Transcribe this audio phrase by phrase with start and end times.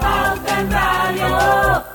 [0.00, 1.90] Pauta en Radio.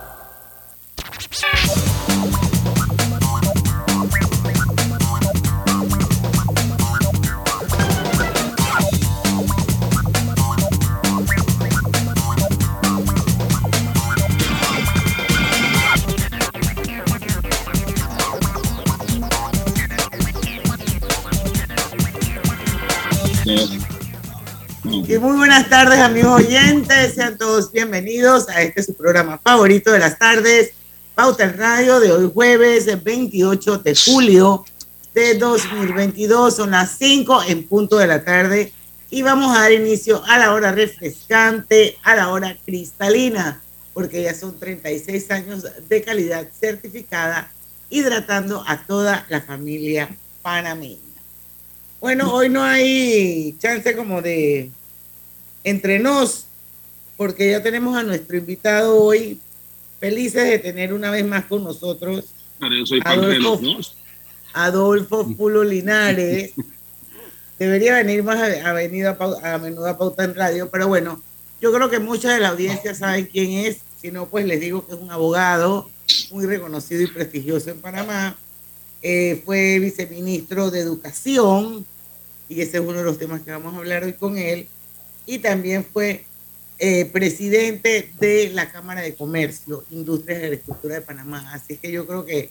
[25.07, 27.13] Y muy buenas tardes, amigos oyentes.
[27.13, 30.71] Sean todos bienvenidos a este su programa favorito de las tardes,
[31.13, 34.65] Pauta en Radio, de hoy jueves 28 de julio
[35.13, 36.55] de 2022.
[36.55, 38.73] Son las 5 en punto de la tarde
[39.11, 43.61] y vamos a dar inicio a la hora refrescante, a la hora cristalina,
[43.93, 47.51] porque ya son 36 años de calidad certificada,
[47.91, 50.09] hidratando a toda la familia
[50.41, 50.97] panameña.
[51.99, 54.71] Bueno, hoy no hay chance como de
[55.65, 56.45] entre nos,
[57.17, 59.39] porque ya tenemos a nuestro invitado hoy,
[59.99, 62.25] felices de tener una vez más con nosotros.
[63.03, 63.59] Adolfo,
[64.53, 66.53] Adolfo Pulo Linares.
[67.57, 71.21] Debería venir más a, venido a, menudo a Pauta en Radio, pero bueno,
[71.59, 74.85] yo creo que mucha de la audiencia saben quién es, si no, pues les digo
[74.85, 75.89] que es un abogado
[76.31, 78.37] muy reconocido y prestigioso en Panamá.
[79.01, 81.85] Eh, fue viceministro de Educación,
[82.49, 84.67] y ese es uno de los temas que vamos a hablar hoy con él
[85.25, 86.25] y también fue
[86.77, 91.49] eh, presidente de la Cámara de Comercio, Industrias y Agricultura de Panamá.
[91.53, 92.49] Así que yo creo que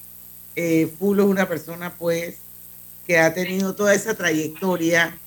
[0.56, 2.36] eh, Fulo es una persona pues
[3.06, 5.18] que ha tenido toda esa trayectoria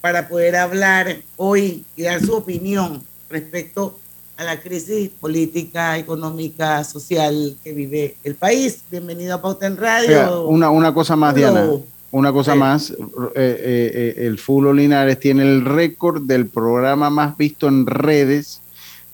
[0.00, 3.98] para poder hablar hoy y dar su opinión respecto
[4.36, 8.82] a la crisis política, económica, social que vive el país.
[8.90, 10.46] Bienvenido a Pauta en Radio.
[10.46, 11.66] una, una cosa más, Diana.
[12.14, 12.94] Una cosa más, eh,
[13.34, 18.60] eh, eh, el Fulo Linares tiene el récord del programa más visto en redes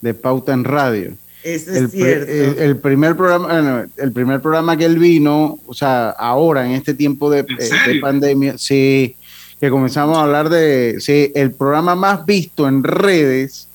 [0.02, 1.14] de Pauta en Radio.
[1.42, 2.30] Eso es el, cierto.
[2.60, 7.30] El, primer programa, el primer programa que él vino, o sea, ahora en este tiempo
[7.30, 9.16] de, de pandemia, sí,
[9.58, 13.69] que comenzamos a hablar de, sí, el programa más visto en redes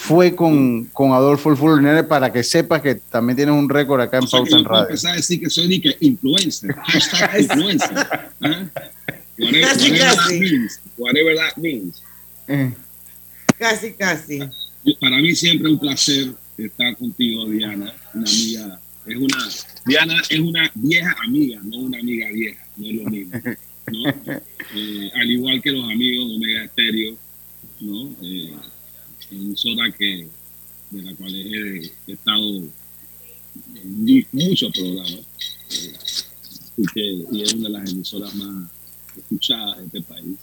[0.00, 4.16] fue con, con Adolfo el Linares para que sepas que también tienes un récord acá
[4.16, 4.96] en Pauta en Radio.
[5.06, 7.98] a decir que soy ni que influencer, hashtag influencer.
[7.98, 8.70] ¿ah?
[9.38, 10.16] Whatever, casi, whatever casi.
[10.16, 12.02] That means, whatever that means.
[12.48, 12.72] Eh.
[13.58, 14.38] Casi, casi.
[15.00, 18.80] Para mí siempre es un placer estar contigo, Diana, una amiga.
[19.04, 19.48] Es una,
[19.84, 23.40] Diana es una vieja amiga, no una amiga vieja, no es lo mismo.
[23.92, 24.40] ¿no?
[24.72, 27.16] Eh, al igual que los amigos de Omega Estéreo,
[27.80, 28.14] ¿no?
[28.22, 28.54] Eh,
[29.30, 30.28] emisora que,
[30.90, 35.20] de la cual he, he estado en muchos programas.
[35.70, 35.92] Eh,
[36.76, 38.70] y, que, y es una de las emisoras más
[39.16, 40.36] escuchadas de este país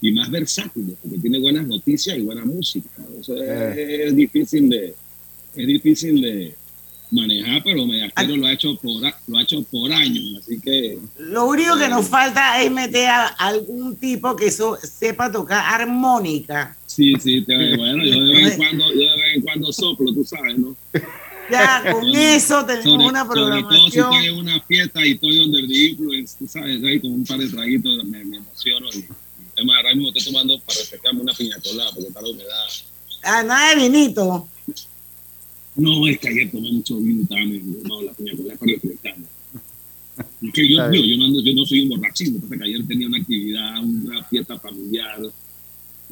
[0.00, 2.88] y más versátiles, porque tiene buenas noticias y buena música.
[2.98, 3.20] ¿no?
[3.20, 4.04] Eso es, Eh.
[4.08, 4.94] es difícil de
[5.54, 6.56] es difícil de
[7.10, 11.44] manejar, pero Mediastero lo ha hecho por lo ha hecho por años, así que Lo
[11.46, 16.74] único que nos falta es meter a algún tipo que eso sepa tocar armónica.
[16.94, 20.12] Sí, sí, te- bueno, yo de vez en cuando, yo de vez en cuando soplo,
[20.12, 20.76] tú sabes, ¿no?
[21.50, 24.12] Ya con eso tenemos sobre, una sobre todo si programación.
[24.14, 27.38] estoy en una fiesta y estoy under the influence, tú sabes, ahí con un par
[27.38, 31.32] de traguitos me, me emociono y es más, ahora mismo estoy tomando para refrescarme una
[31.34, 32.66] piña colada porque está la humedad.
[33.24, 34.48] Ah, nada de vinito.
[35.74, 39.24] No, es que ayer tomé mucho vino medio tomado la piña colada para refrescarme.
[40.42, 42.86] Es que yo, yo, yo, no ando, yo no soy un borrachín, pasa que ayer
[42.86, 45.18] tenía una actividad, una fiesta familiar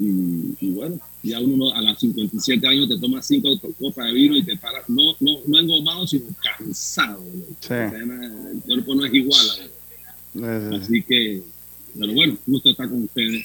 [0.01, 4.37] y, y bueno, ya uno a los 57 años te toma cinco copas de vino
[4.37, 7.23] y te paras, no, no, no engomado, sino cansado.
[7.23, 7.45] ¿no?
[7.61, 7.75] Sí.
[7.75, 9.47] El cuerpo no es igual.
[10.35, 10.49] ¿no?
[10.49, 11.43] Eh, Así que,
[11.99, 13.45] pero bueno, gusto estar con ustedes.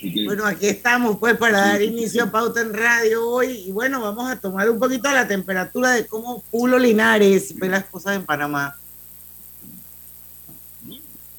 [0.00, 4.00] Que, Bueno, aquí estamos pues para dar inicio a Pauta en Radio hoy y bueno,
[4.00, 8.24] vamos a tomar un poquito la temperatura de cómo Pulo Linares ve las cosas en
[8.24, 8.74] Panamá.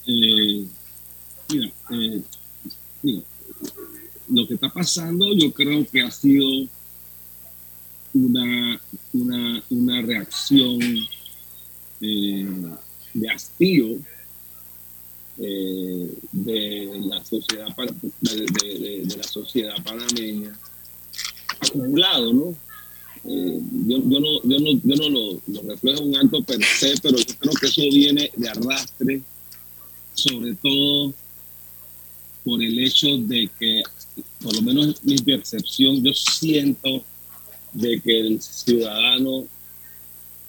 [0.06, 0.66] eh,
[1.50, 2.22] mira, eh,
[3.02, 3.24] mira,
[4.30, 6.68] lo que está pasando yo creo que ha sido
[8.14, 8.82] una,
[9.14, 10.80] una, una reacción
[12.02, 12.48] eh,
[13.14, 13.98] de hastío
[15.38, 17.68] eh, de la sociedad
[18.22, 20.58] de, la sociedad panameña
[21.60, 22.56] acumulado, ¿no?
[23.26, 27.36] eh, yo, no, yo, no, yo no lo, reflejo un acto per se, pero yo
[27.40, 29.22] creo que eso viene de arrastre,
[30.14, 31.14] sobre todo
[32.44, 33.82] por el hecho de que,
[34.44, 37.04] por lo menos mi percepción, yo siento
[37.72, 39.46] de que el ciudadano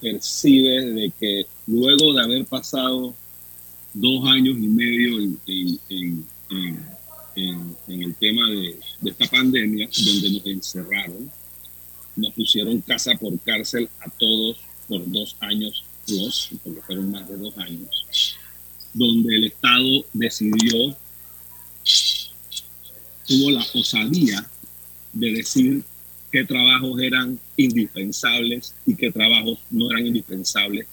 [0.01, 3.15] percibe de que luego de haber pasado
[3.93, 6.25] dos años y medio en,
[7.87, 11.31] el tema de, de, esta pandemia, donde nos encerraron,
[12.15, 14.57] nos pusieron casa por cárcel a todos
[14.87, 18.37] por dos años plus, porque fueron más de dos años,
[18.93, 20.95] donde el Estado decidió,
[23.25, 24.47] tuvo la osadía
[25.13, 25.83] de decir
[26.31, 30.85] qué trabajos eran indispensables y qué trabajos no eran indispensables.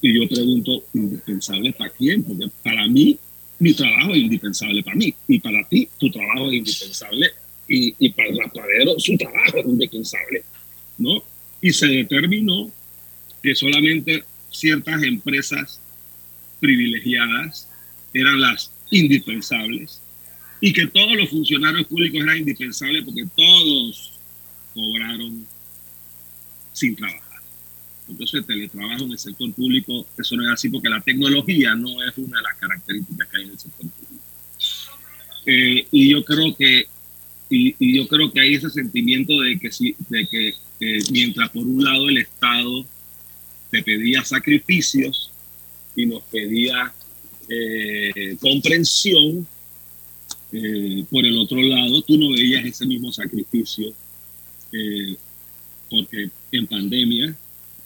[0.00, 2.22] Y yo pregunto, ¿indispensables para quién?
[2.22, 3.18] Porque para mí,
[3.58, 5.14] mi trabajo es indispensable para mí.
[5.26, 7.26] Y para ti, tu trabajo es indispensable.
[7.68, 10.44] Y, y para el rapadero, su trabajo es indispensable.
[10.98, 11.22] ¿no?
[11.60, 12.70] Y se determinó
[13.42, 15.80] que solamente ciertas empresas
[16.60, 17.68] privilegiadas
[18.12, 20.00] eran las indispensables
[20.60, 24.12] y que todos los funcionarios públicos eran indispensables porque todos
[24.74, 25.46] cobraron
[26.72, 27.22] sin trabajar.
[28.08, 32.16] Entonces, teletrabajo en el sector público, eso no es así porque la tecnología no es
[32.16, 34.24] una de las características que hay en el sector público.
[35.46, 36.86] Eh, y yo creo que
[37.50, 40.52] y, yo creo que hay ese sentimiento de que, si, de que
[41.10, 42.84] mientras por un lado el Estado
[43.70, 45.32] te pedía sacrificios
[45.96, 46.92] y nos pedía
[47.48, 49.46] eh, comprensión,
[50.52, 53.92] eh, por el otro lado, tú no veías ese mismo sacrificio,
[54.72, 55.16] eh,
[55.90, 57.36] porque en pandemia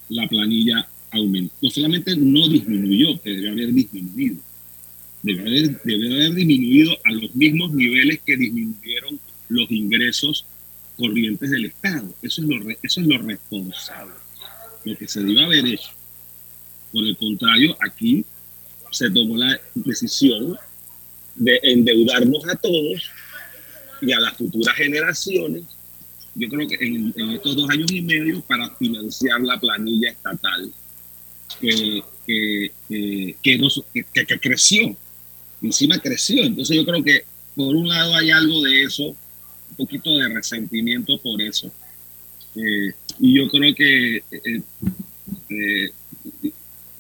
[0.09, 1.55] la planilla aumentó.
[1.61, 4.37] No solamente no disminuyó, que debe haber disminuido,
[5.23, 9.19] debe haber, debe haber disminuido a los mismos niveles que disminuyeron
[9.49, 10.47] los ingresos
[10.97, 12.15] corrientes del Estado.
[12.23, 14.15] Eso es lo, eso es lo responsable,
[14.85, 15.91] lo que se debe haber hecho.
[16.93, 18.25] Por el contrario, aquí
[18.91, 20.57] se tomó la decisión
[21.35, 23.11] de endeudarnos a todos
[24.01, 25.65] y a las futuras generaciones,
[26.35, 30.73] yo creo que en, en estos dos años y medio, para financiar la planilla estatal
[31.61, 34.97] que, que, que, que, que, que creció,
[35.61, 36.43] encima creció.
[36.43, 37.25] Entonces yo creo que
[37.55, 41.71] por un lado hay algo de eso, un poquito de resentimiento por eso.
[42.57, 44.63] Eh, y yo creo que, eh,
[45.51, 45.91] eh,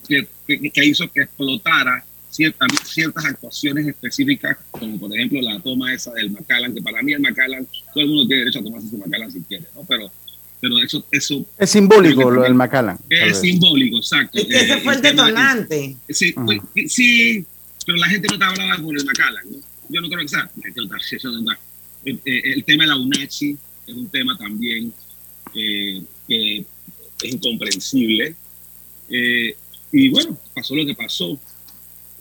[0.06, 6.12] que, que, hizo que explotara ciertas, ciertas actuaciones específicas, como por ejemplo la toma esa
[6.12, 8.98] del Macallan, que para mí el Macallan, todo el mundo tiene derecho a tomarse su
[8.98, 9.84] Macallan si quiere, ¿no?
[9.84, 10.10] Pero,
[10.60, 11.46] pero eso, eso...
[11.58, 12.98] Es simbólico lo del Macallan.
[13.08, 14.38] Es simbólico, exacto.
[14.38, 15.96] Es que ese fue el detonante.
[16.08, 16.88] Sí, uh -huh.
[16.88, 17.44] sí,
[17.86, 19.58] pero la gente no está hablando por el Macallan, ¿no?
[19.88, 20.96] Yo no creo que sea, la gente no
[21.38, 21.58] está,
[22.04, 23.56] el, el, tema de la UNACHI
[23.86, 24.92] es un tema también
[25.54, 26.58] eh, que
[27.22, 28.34] es incomprensible.
[29.08, 29.56] Eh,
[29.92, 31.38] y bueno, pasó lo que pasó.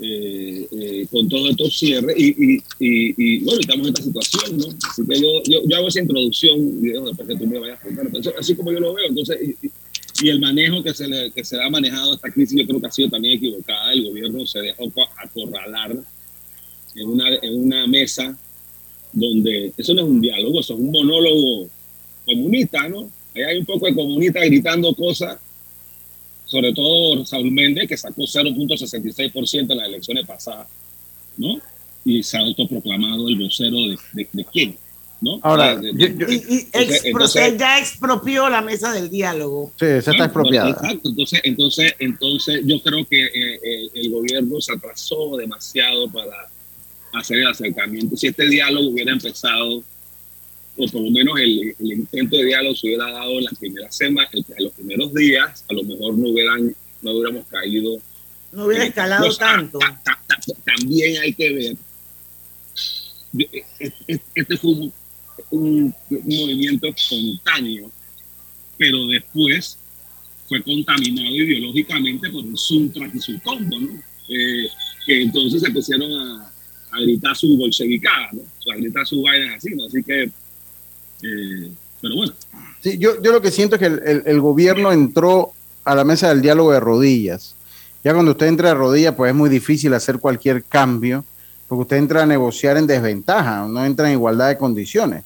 [0.03, 4.57] Eh, eh, con todo estos cierres y, y, y, y, bueno, estamos en esta situación,
[4.57, 4.65] ¿no?
[4.89, 7.83] Así que yo, yo, yo hago esa introducción y después que tú me vayas a
[7.83, 9.37] contar, así como yo lo veo, entonces,
[10.19, 12.87] y, el manejo que se, le, que se ha manejado esta crisis yo creo que
[12.87, 15.95] ha sido también equivocada, el gobierno se dejó acorralar
[16.95, 18.35] en una, en una mesa
[19.13, 21.69] donde eso no es un diálogo, eso es un monólogo
[22.25, 23.11] comunista, ¿no?
[23.35, 25.37] Ahí hay un poco de comunistas gritando cosas
[26.51, 30.67] sobre todo Saúl Méndez, que sacó 0.66% en las elecciones pasadas,
[31.37, 31.61] ¿no?
[32.03, 34.77] Y se ha autoproclamado el vocero de, de, de quién,
[35.21, 35.39] ¿no?
[35.43, 39.71] Ahora, de, yo, yo, y, y entonces, entonces, ya expropió la mesa del diálogo.
[39.79, 40.71] Sí, esa está expropiada.
[40.71, 46.49] Exacto, entonces, entonces, entonces yo creo que eh, el, el, gobierno se atrasó demasiado para
[47.13, 48.17] hacer el acercamiento.
[48.17, 49.83] Si este diálogo hubiera empezado
[50.77, 53.95] o por lo menos el, el, intento de diálogo se hubiera dado en las primeras
[53.95, 57.97] semanas, en los primeros días, a lo mejor no hubieran, no hubiéramos caído.
[58.51, 59.79] No hubiera escalado pues, tanto.
[59.83, 61.77] A, a, a, también hay que ver.
[64.35, 64.93] Este fue un,
[65.51, 67.91] un, un, movimiento espontáneo,
[68.77, 69.77] pero después
[70.47, 74.01] fue contaminado ideológicamente por el Suntra y su combo, ¿no?
[74.29, 74.67] Eh,
[75.05, 76.51] que entonces se pusieron a,
[76.91, 78.41] a gritar su bolsevicada, ¿no?
[78.71, 79.85] a gritar sus vainas así, ¿no?
[79.85, 80.29] Así que
[81.23, 82.33] eh, pero bueno.
[82.81, 85.51] Sí, yo, yo lo que siento es que el, el, gobierno entró
[85.83, 87.55] a la mesa del diálogo de rodillas.
[88.03, 91.23] Ya cuando usted entra de rodillas, pues es muy difícil hacer cualquier cambio,
[91.67, 95.23] porque usted entra a negociar en desventaja, no entra en igualdad de condiciones.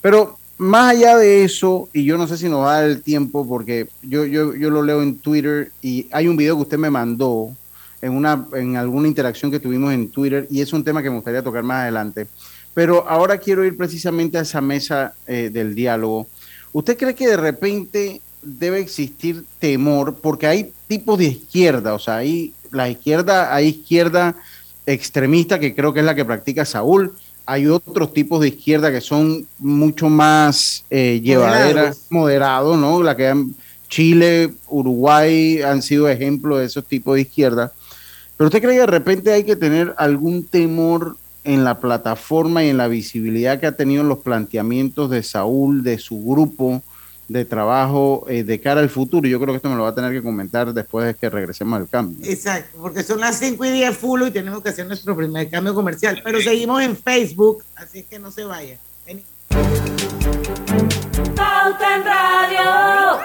[0.00, 3.02] Pero más allá de eso, y yo no sé si nos va a dar el
[3.02, 6.78] tiempo, porque yo, yo, yo lo leo en Twitter y hay un video que usted
[6.78, 7.50] me mandó
[8.00, 11.16] en, una, en alguna interacción que tuvimos en Twitter, y es un tema que me
[11.16, 12.26] gustaría tocar más adelante.
[12.76, 16.26] Pero ahora quiero ir precisamente a esa mesa eh, del diálogo.
[16.74, 20.16] ¿Usted cree que de repente debe existir temor?
[20.20, 24.36] Porque hay tipos de izquierda, o sea, hay la izquierda, hay izquierda
[24.84, 27.14] extremista, que creo que es la que practica Saúl.
[27.46, 33.02] Hay otros tipos de izquierda que son mucho más eh, llevaderas, moderados, ¿no?
[33.02, 33.54] La que han,
[33.88, 37.72] Chile, Uruguay han sido ejemplos de esos tipos de izquierda.
[38.36, 42.68] Pero usted cree que de repente hay que tener algún temor en la plataforma y
[42.68, 46.82] en la visibilidad que ha tenido los planteamientos de Saúl, de su grupo
[47.28, 49.28] de trabajo eh, de cara al futuro.
[49.28, 51.78] Yo creo que esto me lo va a tener que comentar después de que regresemos
[51.78, 52.18] al cambio.
[52.28, 55.74] Exacto, porque son las 5 y 10 full y tenemos que hacer nuestro primer cambio
[55.74, 56.20] comercial.
[56.22, 58.78] Pero seguimos en Facebook, así que no se vaya.
[59.06, 59.24] Vení.
[61.34, 63.16] Pauta en Radio.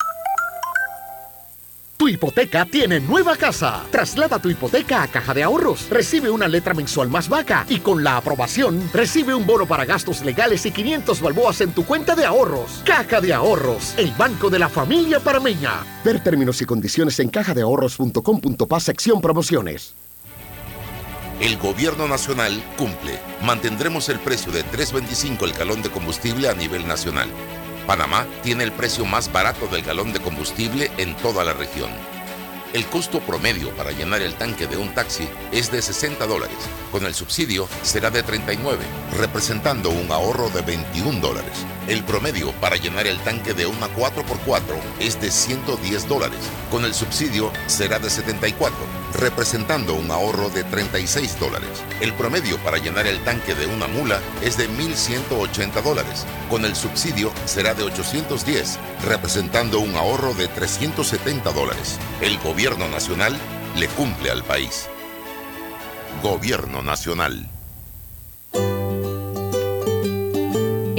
[2.01, 3.85] Tu hipoteca tiene nueva casa.
[3.91, 5.87] Traslada tu hipoteca a Caja de Ahorros.
[5.87, 10.25] Recibe una letra mensual más vaca y con la aprobación recibe un bono para gastos
[10.25, 12.81] legales y 500 balboas en tu cuenta de ahorros.
[12.85, 15.85] Caja de Ahorros, el banco de la familia parameña.
[16.03, 19.93] Ver términos y condiciones en cajadeahorros.com.pa sección promociones.
[21.39, 23.19] El gobierno nacional cumple.
[23.43, 27.29] Mantendremos el precio de 3.25 el galón de combustible a nivel nacional.
[27.87, 31.89] Panamá tiene el precio más barato del galón de combustible en toda la región.
[32.73, 36.57] El costo promedio para llenar el tanque de un taxi es de 60 dólares.
[36.91, 38.79] Con el subsidio será de 39,
[39.17, 41.65] representando un ahorro de 21 dólares.
[41.91, 44.61] El promedio para llenar el tanque de una 4x4
[45.01, 46.39] es de 110 dólares.
[46.71, 48.77] Con el subsidio será de 74,
[49.19, 51.83] representando un ahorro de 36 dólares.
[51.99, 56.25] El promedio para llenar el tanque de una mula es de 1.180 dólares.
[56.49, 61.99] Con el subsidio será de 810, representando un ahorro de 370 dólares.
[62.21, 63.37] El gobierno nacional
[63.75, 64.87] le cumple al país.
[66.23, 67.49] Gobierno nacional.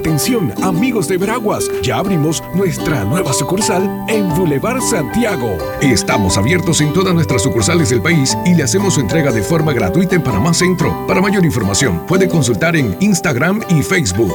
[0.00, 5.58] Atención, amigos de Veraguas, ya abrimos nuestra nueva sucursal en Boulevard Santiago.
[5.82, 9.74] Estamos abiertos en todas nuestras sucursales del país y le hacemos su entrega de forma
[9.74, 11.06] gratuita en Panamá Centro.
[11.06, 14.34] Para mayor información, puede consultar en Instagram y Facebook.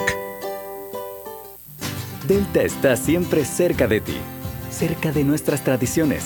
[2.28, 4.18] Delta está siempre cerca de ti,
[4.70, 6.26] cerca de nuestras tradiciones,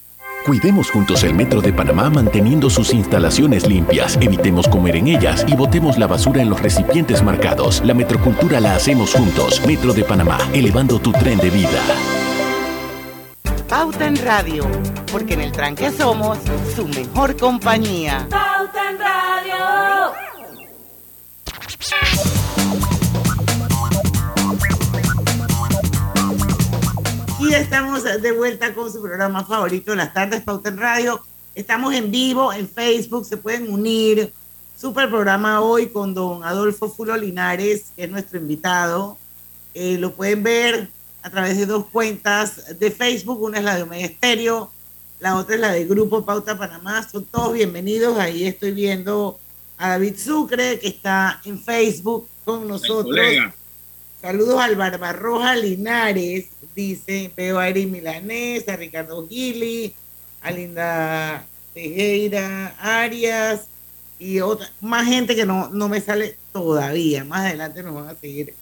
[0.45, 5.55] Cuidemos juntos el Metro de Panamá manteniendo sus instalaciones limpias, evitemos comer en ellas y
[5.55, 7.79] botemos la basura en los recipientes marcados.
[7.85, 9.61] La metrocultura la hacemos juntos.
[9.67, 11.79] Metro de Panamá, elevando tu tren de vida.
[13.69, 14.67] Pauta en Radio,
[15.11, 16.39] porque en el tranque somos
[16.75, 18.27] su mejor compañía.
[18.29, 20.30] Pauta en Radio.
[27.41, 31.19] Y estamos de vuelta con su programa favorito, Las Tardes Pauta en Radio.
[31.55, 34.31] Estamos en vivo en Facebook, se pueden unir.
[34.77, 39.17] Super programa hoy con don Adolfo Fulo Linares, que es nuestro invitado.
[39.73, 40.89] Eh, lo pueden ver
[41.23, 43.41] a través de dos cuentas de Facebook.
[43.41, 44.71] Una es la de Omega Estéreo,
[45.19, 47.07] la otra es la de Grupo Pauta Panamá.
[47.09, 48.19] Son todos bienvenidos.
[48.19, 49.39] Ahí estoy viendo
[49.79, 53.17] a David Sucre, que está en Facebook con nosotros.
[54.21, 59.95] Saludos al Barbarroja Linares, dice, veo a Eri Milanés, a Ricardo Gili,
[60.43, 63.61] a Linda Tejera Arias
[64.19, 67.23] y otra, más gente que no, no me sale todavía.
[67.23, 68.53] Más adelante nos van a seguir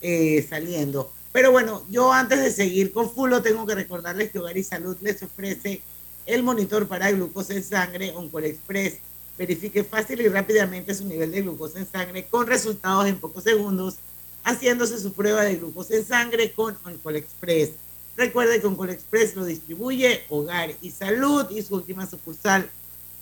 [0.00, 1.12] eh, saliendo.
[1.32, 4.96] Pero bueno, yo antes de seguir con Fulo, tengo que recordarles que Hogar y Salud
[5.02, 5.82] les ofrece
[6.24, 8.94] el monitor para glucosa en sangre Oncol Express.
[9.36, 13.96] Verifique fácil y rápidamente su nivel de glucosa en sangre con resultados en pocos segundos
[14.44, 17.70] haciéndose su prueba de glucosa en sangre con Oncol Express.
[18.16, 22.68] Recuerde que Oncol Express lo distribuye Hogar y Salud y su última sucursal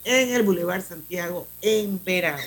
[0.03, 2.43] en el Boulevard Santiago en Verano.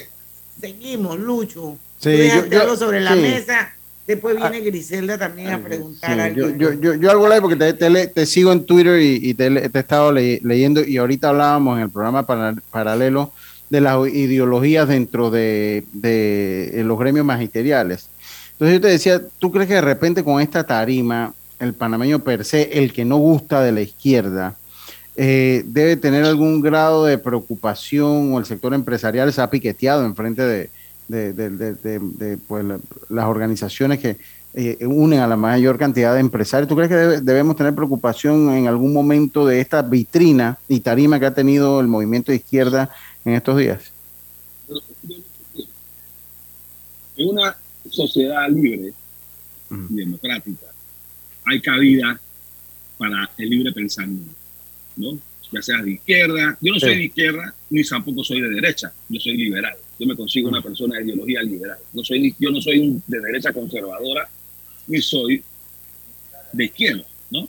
[0.60, 1.76] Seguimos, Lucho.
[1.98, 3.20] Sí, yo- yo- sobre la sí.
[3.20, 3.72] mesa.
[4.06, 6.50] Después viene Griselda también a preguntar Sí, algo.
[6.50, 9.34] yo, yo, yo, yo algo live porque te, te te sigo en Twitter y, y
[9.34, 13.32] te, he estado le- leyendo y ahorita hablábamos en el programa para- paralelo
[13.68, 18.08] de las ideologías dentro de, de los gremios magisteriales.
[18.58, 22.44] Entonces yo te decía, ¿tú crees que de repente con esta tarima, el panameño per
[22.44, 24.56] se, el que no gusta de la izquierda,
[25.16, 30.14] eh, debe tener algún grado de preocupación o el sector empresarial se ha piqueteado en
[30.16, 30.70] frente de,
[31.08, 32.78] de, de- pues, la-
[33.10, 34.16] las organizaciones que
[34.54, 36.66] eh, unen a la mayor cantidad de empresarios.
[36.68, 41.20] ¿Tú crees que debe- debemos tener preocupación en algún momento de esta vitrina y tarima
[41.20, 42.88] que ha tenido el movimiento de izquierda
[43.26, 43.80] en estos días?
[47.18, 47.56] Una
[47.96, 48.92] sociedad libre
[49.90, 50.66] y democrática
[51.44, 52.20] hay cabida
[52.98, 54.32] para el libre pensamiento,
[54.96, 55.18] ¿no?
[55.52, 56.96] Ya sea de izquierda, yo no soy Sí.
[56.98, 59.76] de izquierda ni tampoco soy de derecha, yo soy liberal.
[59.98, 61.78] Yo me consigo una persona de ideología liberal.
[61.92, 64.28] No soy, yo no soy un- de derecha conservadora
[64.88, 65.42] ni soy
[66.52, 67.48] de izquierda, ¿no?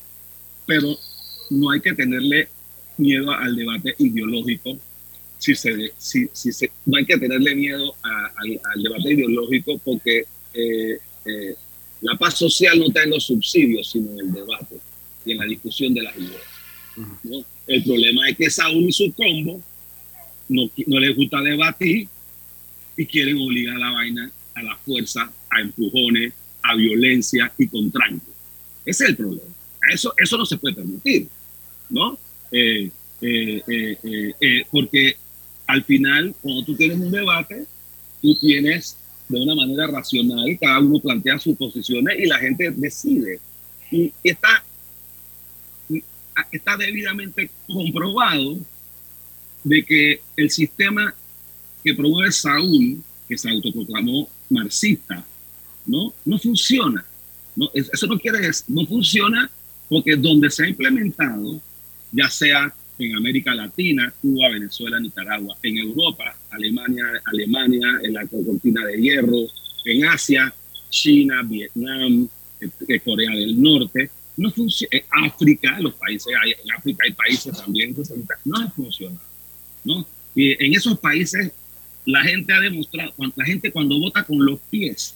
[0.66, 0.96] Pero
[1.50, 2.48] no hay que tenerle
[2.98, 4.78] miedo al debate ideológico
[5.40, 8.32] si se, si, si se, no hay que tenerle miedo a-
[8.74, 10.26] al debate ideológico porque
[10.58, 11.56] eh, eh,
[12.02, 14.78] la paz social no está en los subsidios, sino en el debate
[15.26, 16.42] y en la discusión de las ideas.
[17.24, 17.44] ¿no?
[17.68, 19.62] El problema es que Saúl y su combo
[20.50, 22.08] no, no les gusta debatir
[22.96, 27.92] y quieren obligar a la vaina a la fuerza, a empujones, a violencia y con
[27.92, 28.26] tranque.
[28.86, 29.54] Ese es el problema.
[29.94, 31.28] Eso, eso no se puede permitir,
[31.90, 32.18] ¿no?
[32.52, 32.90] Eh,
[33.22, 35.16] eh, eh, eh, eh, porque
[35.68, 37.66] al final, cuando tú tienes un debate,
[38.22, 38.98] tú tienes
[39.30, 43.40] de una manera racional, cada uno plantea sus posiciones y la gente decide.
[43.92, 44.64] Y, está,
[46.52, 48.58] está debidamente comprobado
[49.64, 51.14] de que el sistema
[51.84, 55.26] que promueve Saúl, que se autoproclamó marxista,
[55.86, 56.14] ¿no?
[56.26, 57.06] no funciona.
[57.56, 57.70] ¿no?
[57.74, 59.50] Es- Eso no quiere decir, no funciona
[59.90, 61.60] porque donde se ha implementado,
[62.12, 68.86] ya sea en América Latina, Cuba, Venezuela, Nicaragua, en Europa, Alemania, Alemania, en la cortina
[68.86, 69.48] de hierro,
[69.86, 70.54] en Asia,
[70.90, 72.28] China, Vietnam,
[72.60, 74.98] eh, eh, Corea del Norte, no funciona.
[74.98, 77.96] En África, los países, en África hay países también,
[78.46, 79.18] no funciona.
[79.84, 80.08] ¿no?
[80.36, 81.52] Y en esos países
[82.06, 85.16] la gente ha demostrado, la gente cuando vota con los pies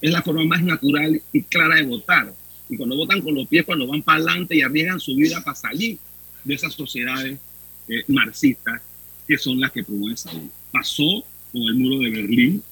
[0.00, 2.34] es la forma más natural y clara de votar.
[2.68, 5.54] Y cuando votan con los pies, cuando van para adelante y arriesgan su vida para
[5.54, 5.98] salir
[6.44, 7.38] de esas sociedades
[7.88, 8.80] eh, marxistas,
[9.26, 10.48] que son las que promueven salud.
[10.70, 12.62] Pasó con el muro de Berlín.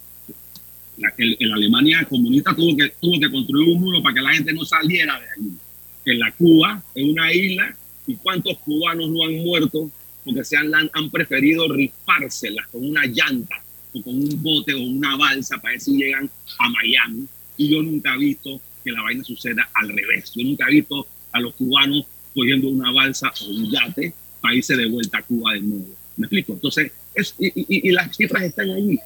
[0.98, 4.34] La, el, el Alemania comunista tuvo que, tuvo que construir un muro para que la
[4.34, 5.56] gente no saliera de allí.
[6.04, 9.90] En la Cuba, en una isla, ¿y cuántos cubanos no han muerto
[10.24, 13.62] porque se han, han preferido rifárselas con una llanta
[13.94, 17.26] o con un bote o una balsa para ver si llegan a Miami?
[17.56, 20.32] Y yo nunca he visto que la vaina suceda al revés.
[20.34, 24.76] Yo nunca he visto a los cubanos cogiendo una balsa o un yate para irse
[24.76, 25.94] de vuelta a Cuba de nuevo.
[26.16, 26.52] ¿Me explico?
[26.52, 28.98] Entonces, es, y, y, y, las cifras están ahí.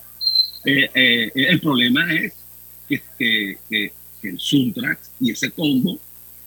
[0.64, 2.34] Eh, eh, el problema es
[2.88, 5.98] que, que, que, que el Suntrax y ese combo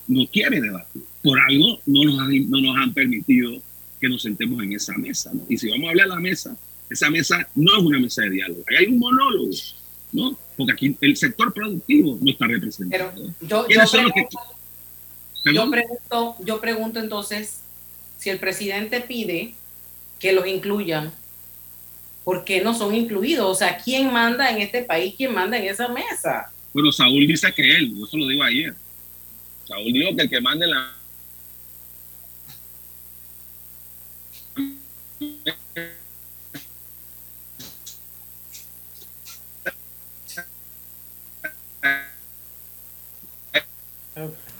[0.08, 1.04] no quiere debatir.
[1.24, 3.62] Por algo no nos, han, no nos han permitido
[4.00, 5.32] que nos sentemos en esa mesa.
[5.34, 5.42] ¿no?
[5.48, 6.58] Y si vamos a hablar de la mesa,
[6.90, 9.52] esa mesa no es una mesa de diálogo, ahí hay un monólogo,
[10.12, 10.38] ¿no?
[10.58, 13.12] Porque aquí el sector productivo no está representado.
[13.16, 14.28] Pero yo, yo, pregunto, que...
[15.46, 17.62] yo, pregunto, yo pregunto entonces,
[18.18, 19.54] si el presidente pide
[20.20, 21.12] que los incluyan,
[22.24, 23.50] ¿por qué no son incluidos?
[23.50, 25.14] O sea, ¿quién manda en este país?
[25.16, 26.52] ¿Quién manda en esa mesa?
[26.74, 28.74] Bueno, Saúl dice que él, eso lo digo ayer.
[29.66, 30.96] Saúl dijo que el que mande la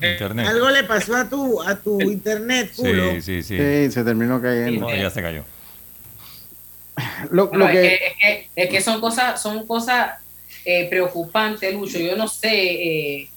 [0.02, 0.48] Internet.
[0.48, 3.12] Algo le pasó a tu, a tu internet, Pulo.
[3.16, 3.58] Sí, sí, sí.
[3.58, 4.82] Sí, se terminó cayendo.
[4.90, 5.44] No, ya se cayó.
[7.32, 10.16] Lo, que, es, que, es que son cosas, son cosas
[10.66, 11.98] eh, preocupantes, Lucho.
[11.98, 12.50] Yo no sé
[13.22, 13.30] eh,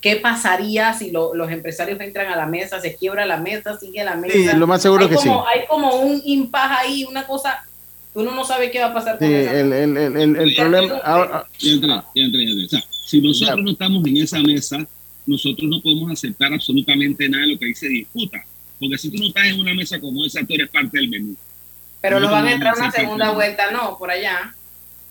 [0.00, 4.02] qué pasaría si lo- los empresarios entran a la mesa, se quiebra la mesa, sigue
[4.04, 4.32] la mesa.
[4.34, 5.48] Sí, lo más seguro hay que como, sí.
[5.54, 7.62] Hay como un impas ahí, una cosa,
[8.14, 10.54] uno no sabe qué va a pasar sí, con esa el, el, el, el, el
[10.54, 10.96] problema.
[11.04, 12.64] ahora- Y entré.
[12.64, 14.78] O sea, si nosotros no estamos en esa mesa,
[15.26, 18.44] nosotros no podemos aceptar absolutamente nada de lo que ahí se disputa.
[18.80, 21.36] Porque si tú no estás en una mesa como esa, tú eres parte del menú.
[22.00, 24.54] Pero lo Nosotros van a no entrar una segunda vuelta, no, por allá.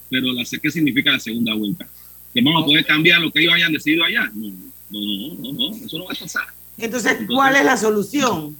[0.09, 1.87] Pero la, ¿qué significa la segunda vuelta?
[2.33, 4.29] ¿Que vamos a poder cambiar lo que ellos hayan decidido allá?
[4.33, 6.43] No, no, no, no, no, eso no va a pasar.
[6.77, 8.57] Entonces, ¿cuál es la solución?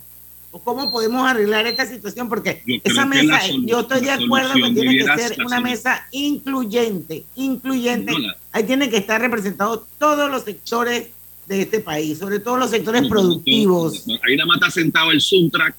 [0.54, 2.28] ¿O cómo podemos arreglar esta situación?
[2.30, 7.24] Porque esa mesa, solu- yo estoy de acuerdo que tiene que ser una mesa incluyente,
[7.36, 8.12] incluyente.
[8.12, 11.08] No, la- Ahí tienen que estar representados todos los sectores
[11.48, 14.06] de este país, sobre todo los sectores productivos.
[14.24, 15.76] Ahí nada más está sentado el Suntrack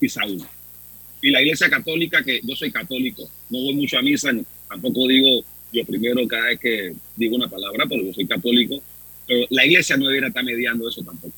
[0.00, 0.42] y Saúl.
[1.20, 4.30] Y la iglesia católica, que yo soy católico, no voy mucho a misa,
[4.68, 8.80] tampoco digo yo primero cada vez que digo una palabra, porque yo soy católico,
[9.26, 11.34] pero la iglesia no debería estar mediando eso tampoco.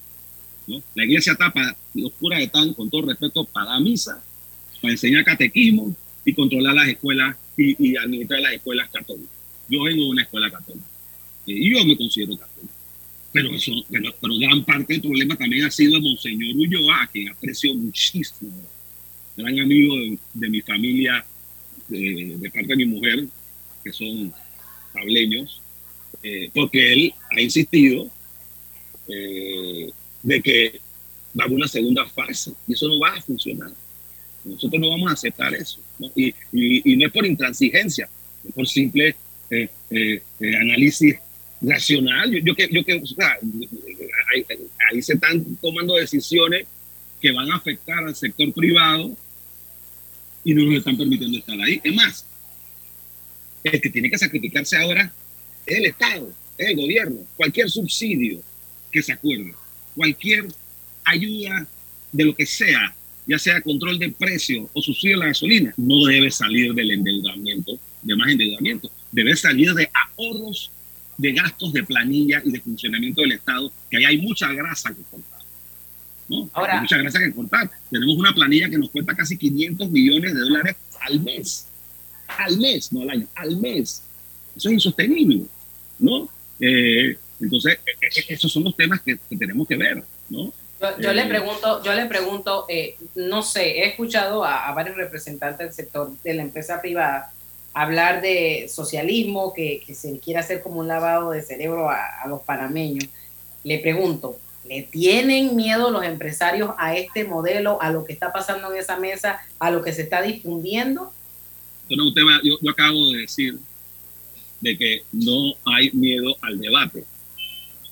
[0.66, 0.82] ¿no?
[0.94, 4.22] La iglesia está para, los curas están, con todo respeto, para la misa,
[4.80, 5.94] para enseñar catequismo
[6.24, 9.30] y controlar las escuelas y, y administrar las escuelas católicas.
[9.68, 10.86] Yo vengo de una escuela católica
[11.46, 12.74] y yo me considero católico.
[13.40, 17.06] Pero, eso, pero, pero gran parte del problema también ha sido el Monseñor Ulloa, a
[17.06, 18.50] quien aprecio muchísimo,
[19.36, 21.24] gran amigo de, de mi familia,
[21.86, 23.26] de, de parte de mi mujer,
[23.84, 24.32] que son
[24.92, 25.62] tableños,
[26.24, 28.10] eh, porque él ha insistido
[29.06, 29.88] eh,
[30.24, 30.80] de que
[31.38, 33.70] va a una segunda fase y eso no va a funcionar.
[34.44, 35.78] Nosotros no vamos a aceptar eso.
[36.00, 36.10] ¿no?
[36.16, 38.08] Y, y, y no es por intransigencia,
[38.44, 39.14] es por simple
[39.50, 41.16] eh, eh, eh, análisis
[41.60, 42.30] racional.
[42.30, 43.02] Yo, yo que, yo que
[44.90, 46.66] ahí se están tomando decisiones
[47.20, 49.16] que van a afectar al sector privado
[50.44, 51.80] y no nos están permitiendo estar ahí.
[51.82, 52.24] Es más,
[53.64, 55.12] el que tiene que sacrificarse ahora
[55.66, 57.20] es el Estado, es el gobierno.
[57.36, 58.40] Cualquier subsidio
[58.90, 59.52] que se acuerde,
[59.94, 60.46] cualquier
[61.04, 61.66] ayuda
[62.12, 62.94] de lo que sea,
[63.26, 67.78] ya sea control de precio o subsidio a la gasolina, no debe salir del endeudamiento,
[68.02, 70.70] de más endeudamiento, debe salir de ahorros
[71.18, 75.02] de gastos de planilla y de funcionamiento del Estado, que ahí hay mucha grasa que
[75.02, 75.40] cortar.
[76.28, 76.48] ¿no?
[76.52, 77.70] Ahora- hay mucha grasa que cortar.
[77.90, 81.66] Tenemos una planilla que nos cuesta casi 500 millones de dólares al mes.
[82.38, 84.02] Al mes, no al año, al mes.
[84.56, 85.42] Eso es insostenible,
[85.98, 86.28] ¿no?
[86.60, 90.52] Eh, entonces, eh, eh, esos son los temas que, que tenemos que ver, ¿no?
[90.80, 94.72] Yo, yo Eh, le pregunto, yo le pregunto, eh, no sé, he escuchado a, a
[94.74, 97.32] varios representantes del sector de la empresa privada
[97.78, 103.04] hablar de socialismo, que, se quiere hacer como un lavado de cerebro a, los panameños.
[103.62, 108.72] Le pregunto, ¿le tienen miedo los empresarios a este modelo, a lo que está pasando
[108.72, 111.12] en esa mesa, a lo que se está difundiendo?
[111.88, 113.56] Entonces, usted va- yo, acabo de decir
[114.60, 117.04] de que no hay miedo al debate.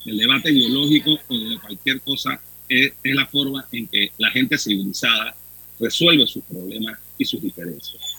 [0.05, 5.33] El debate ideológico o de cualquier cosa es la forma en que la gente civilizada
[5.79, 8.16] resuelve sus problemas y sus diferencias.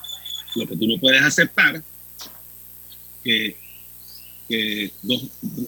[0.59, 1.83] Lo que tú no puedes aceptar
[3.25, 3.57] que,
[4.49, 4.91] que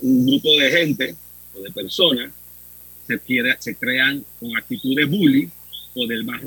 [0.03, 1.16] un grupo de gente
[1.55, 2.33] o de personas
[3.07, 5.48] se, quiera- se crean con actitudes bully
[5.94, 6.40] o del más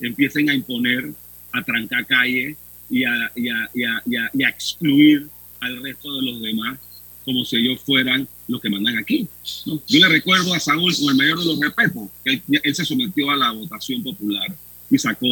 [0.00, 1.12] empiecen a imponer,
[1.52, 2.56] a trancar calle
[2.90, 5.26] y a, y a, a, a excluir
[5.60, 6.78] al resto de los demás
[7.24, 9.28] como si ellos fueran los que mandan aquí.
[9.66, 13.30] Yo le recuerdo a Saúl con el mayor de los respetos, que él, se sometió
[13.30, 14.46] a la votación popular
[14.90, 15.26] y sacó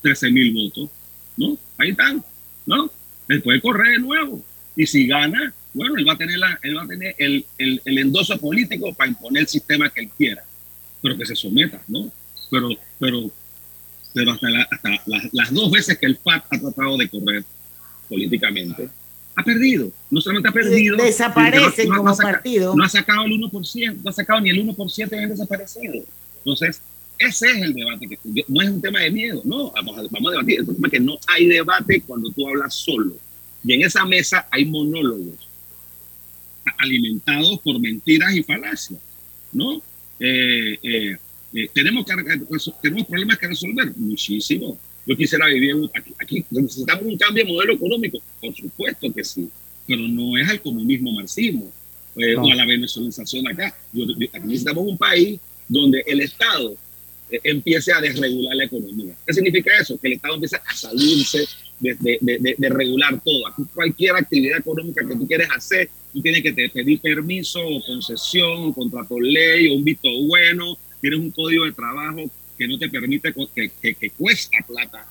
[0.00, 0.88] 13 mil votos.
[1.36, 1.56] ¿No?
[1.78, 2.24] Ahí están,
[2.66, 2.90] ¿no?
[3.28, 4.42] Él puede correr de nuevo.
[4.76, 7.80] Y si gana, bueno, él va a tener, la, él va a tener el, el,
[7.84, 10.44] el, endoso político para imponer el sistema que él quiera,
[11.02, 12.10] pero que se someta, ¿no?
[12.50, 12.68] Pero,
[12.98, 13.30] pero,
[14.12, 17.44] pero hasta, hasta las, las dos veces que el FAT ha tratado de correr
[18.08, 18.88] políticamente,
[19.36, 19.90] ha perdido.
[20.10, 20.96] No solamente ha perdido.
[20.96, 22.74] Desaparecen no, como partido.
[22.76, 26.04] No ha sacado el 1%, no ha sacado ni el 1% y han desaparecido.
[26.38, 26.80] Entonces,
[27.18, 28.08] ese es el debate.
[28.08, 29.70] que No es un tema de miedo, no.
[29.70, 30.60] Vamos a, vamos a debatir.
[30.60, 33.16] El problema es que no hay debate cuando tú hablas solo.
[33.64, 35.48] Y en esa mesa hay monólogos
[36.78, 39.00] alimentados por mentiras y falacias,
[39.52, 39.82] ¿no?
[40.18, 41.16] Eh, eh,
[41.54, 42.14] eh, tenemos, que,
[42.82, 46.44] tenemos problemas que resolver, muchísimo yo quisiera vivir aquí, aquí.
[46.50, 49.48] Necesitamos un cambio de modelo económico, por supuesto que sí,
[49.86, 51.70] pero no es al comunismo marxismo
[52.16, 53.76] eh, o a la venezolanización acá.
[53.92, 56.76] aquí necesitamos un país donde el Estado
[57.42, 59.14] empiece a desregular la economía.
[59.26, 59.98] ¿Qué significa eso?
[59.98, 61.44] Que el Estado empiece a salirse
[61.80, 63.46] de, de, de, regular todo.
[63.48, 68.68] Aquí cualquier actividad económica que tú quieres hacer, tú tienes que pedir permiso o concesión,
[68.68, 72.88] o contrato ley, o un visto bueno, tienes un código de trabajo que no te
[72.88, 75.06] permite, que, que, cuesta plata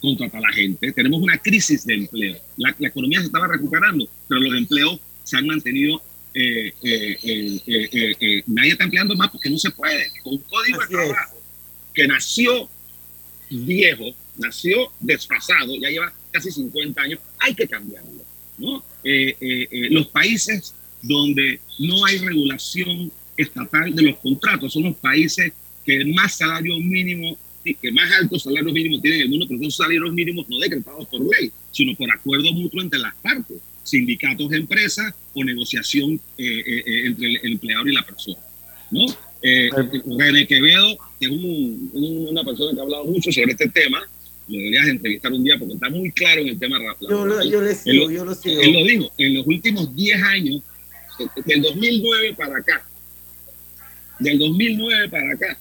[0.00, 0.92] contratar a la gente.
[0.92, 2.36] Tenemos una crisis de empleo.
[2.56, 6.02] La, economía se estaba recuperando, pero los empleos se han mantenido.
[6.34, 10.08] Eh, eh, eh, nadie está empleando más porque no se puede.
[10.22, 11.37] Con un código de trabajo
[11.98, 12.68] que nació
[13.50, 18.22] viejo, nació desfasado, ya lleva casi 50 años, hay que cambiarlo.
[18.56, 18.84] ¿no?
[19.90, 25.52] los países donde no hay regulación estatal de los contratos son los países
[25.84, 30.12] que más salario mínimo, que más altos salarios mínimos tienen el mundo, pero son salarios
[30.12, 35.42] mínimos no decretados por ley, sino por acuerdo mutuo entre las partes, sindicatos, empresas o
[35.42, 38.38] negociación eh, eh, eh, entre el empleador y la persona.
[38.92, 39.06] ¿no?
[39.42, 44.00] René Quevedo, que es una persona que ha hablado mucho sobre este tema,
[44.48, 46.78] lo deberías entrevistar un día porque está muy claro en el tema.
[47.00, 48.60] Yo, lo, yo le sigo, yo lo sigo.
[48.62, 50.62] Él lo dijo, en los últimos 10 años,
[51.44, 52.86] del 2009 para acá,
[54.18, 55.58] del 2009 para acá,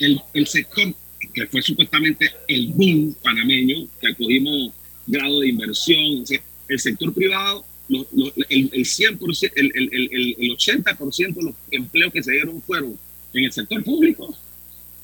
[0.00, 0.94] el, el sector
[1.34, 4.72] que fue supuestamente el boom panameño, que acogimos
[5.06, 6.24] grado de inversión,
[6.68, 12.32] el sector privado, el, el, 100%, el, el, el 80% de los empleos que se
[12.32, 12.98] dieron fueron
[13.32, 14.34] en el sector público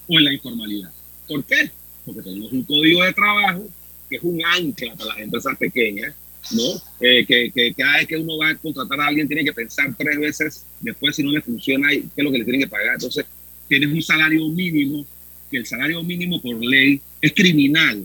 [0.06, 0.92] o en la informalidad.
[1.26, 1.70] ¿Por qué?
[2.04, 3.68] Porque tenemos un código de trabajo
[4.08, 6.14] que es un ancla para las empresas pequeñas,
[6.52, 6.80] ¿no?
[7.00, 9.92] Eh, que, que, cada vez que uno va a contratar a alguien tiene que pensar
[9.96, 12.94] tres veces después si no le funciona qué es lo que le tienen que pagar.
[12.94, 13.26] Entonces,
[13.68, 15.04] tienes un salario mínimo,
[15.50, 18.04] que el salario mínimo por ley es criminal,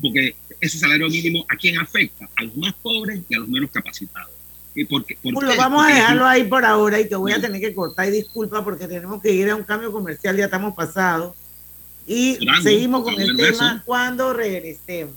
[0.00, 3.70] porque ese salario mínimo a quién afecta, a los más pobres y a los menos
[3.70, 4.30] capacitados.
[4.74, 7.74] Y porque, lo vamos a dejarlo ahí por ahora y te voy a tener que
[7.74, 11.34] cortar y disculpa porque tenemos que ir a un cambio comercial, ya estamos pasados.
[12.06, 15.14] Y seguimos con el tema cuando regresemos.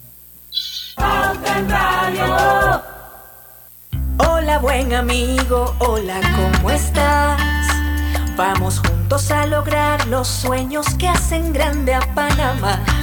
[4.18, 7.42] Hola buen amigo, hola, ¿cómo estás?
[8.36, 13.03] Vamos juntos a lograr los sueños que hacen grande a Panamá.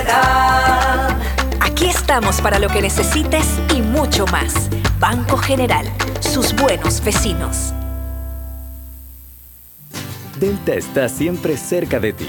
[2.43, 4.69] Para lo que necesites y mucho más.
[4.99, 5.85] Banco General,
[6.19, 7.71] sus buenos vecinos.
[10.37, 12.27] Delta está siempre cerca de ti,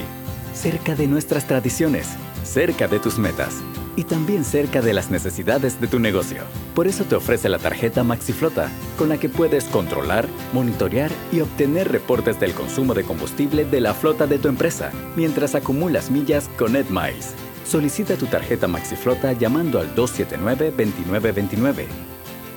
[0.55, 2.11] cerca de nuestras tradiciones,
[2.45, 3.57] cerca de tus metas
[3.97, 6.43] y también cerca de las necesidades de tu negocio.
[6.77, 11.91] Por eso te ofrece la tarjeta MaxiFlota, con la que puedes controlar, monitorear y obtener
[11.91, 16.77] reportes del consumo de combustible de la flota de tu empresa, mientras acumulas millas con
[16.77, 17.35] EdMiles.
[17.65, 21.87] Solicita tu tarjeta MaxiFlota llamando al 279-2929.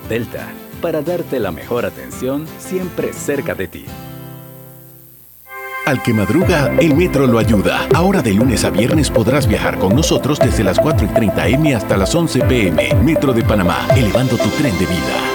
[0.10, 0.48] Delta,
[0.82, 3.86] para darte la mejor atención siempre cerca de ti.
[5.86, 7.88] Al que madruga, el metro lo ayuda.
[7.94, 11.76] Ahora de lunes a viernes podrás viajar con nosotros desde las 4 y 30 M
[11.76, 12.96] hasta las 11 PM.
[13.04, 15.35] Metro de Panamá, elevando tu tren de vida.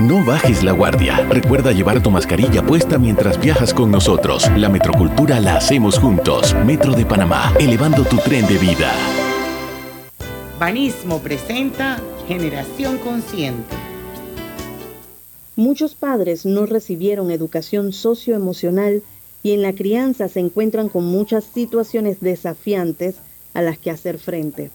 [0.00, 1.26] No bajes la guardia.
[1.28, 4.48] Recuerda llevar tu mascarilla puesta mientras viajas con nosotros.
[4.56, 6.54] La metrocultura la hacemos juntos.
[6.64, 8.92] Metro de Panamá, elevando tu tren de vida.
[10.60, 13.74] Banismo presenta Generación Consciente.
[15.56, 19.02] Muchos padres no recibieron educación socioemocional
[19.42, 23.16] y en la crianza se encuentran con muchas situaciones desafiantes
[23.52, 24.70] a las que hacer frente.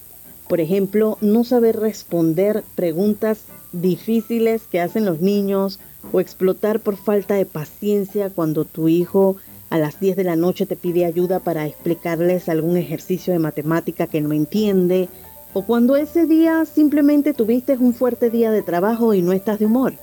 [0.50, 5.80] Por ejemplo, no saber responder preguntas difíciles que hacen los niños
[6.12, 9.36] o explotar por falta de paciencia cuando tu hijo
[9.70, 14.08] a las 10 de la noche te pide ayuda para explicarles algún ejercicio de matemática
[14.08, 15.10] que no entiende
[15.54, 19.66] o cuando ese día simplemente tuviste un fuerte día de trabajo y no estás de
[19.66, 19.94] humor.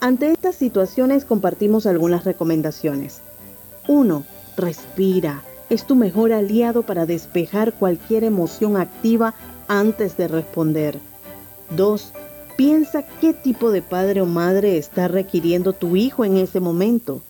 [0.00, 3.20] Ante estas situaciones compartimos algunas recomendaciones.
[3.88, 4.24] 1.
[4.56, 5.42] Respira.
[5.70, 9.34] Es tu mejor aliado para despejar cualquier emoción activa
[9.68, 10.98] antes de responder.
[11.70, 12.12] 2.
[12.56, 17.20] Piensa qué tipo de padre o madre está requiriendo tu hijo en ese momento.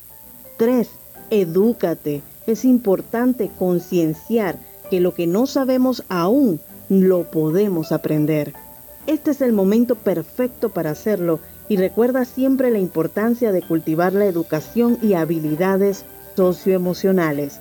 [0.57, 0.89] 3.
[1.31, 2.23] Edúcate.
[2.47, 4.57] Es importante concienciar
[4.89, 8.55] que lo que no sabemos aún lo podemos aprender.
[9.09, 14.27] Este es el momento perfecto para hacerlo y recuerda siempre la importancia de cultivar la
[14.27, 16.05] educación y habilidades
[16.37, 17.59] socioemocionales.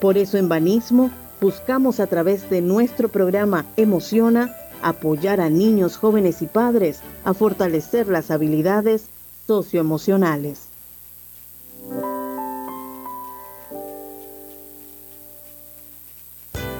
[0.00, 1.10] Por eso en Banismo
[1.42, 8.08] buscamos a través de nuestro programa Emociona apoyar a niños, jóvenes y padres a fortalecer
[8.08, 9.06] las habilidades
[9.46, 10.72] socioemocionales.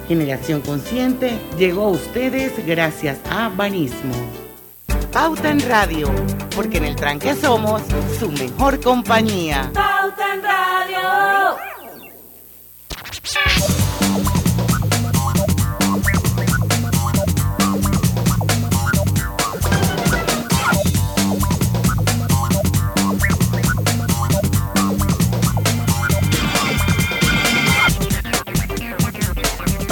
[0.08, 4.14] Generación Consciente llegó a ustedes gracias a Banismo.
[5.12, 6.10] Pauta en Radio,
[6.54, 7.82] porque en el tranque somos
[8.18, 9.70] su mejor compañía.
[9.74, 10.81] Pauta en Radio.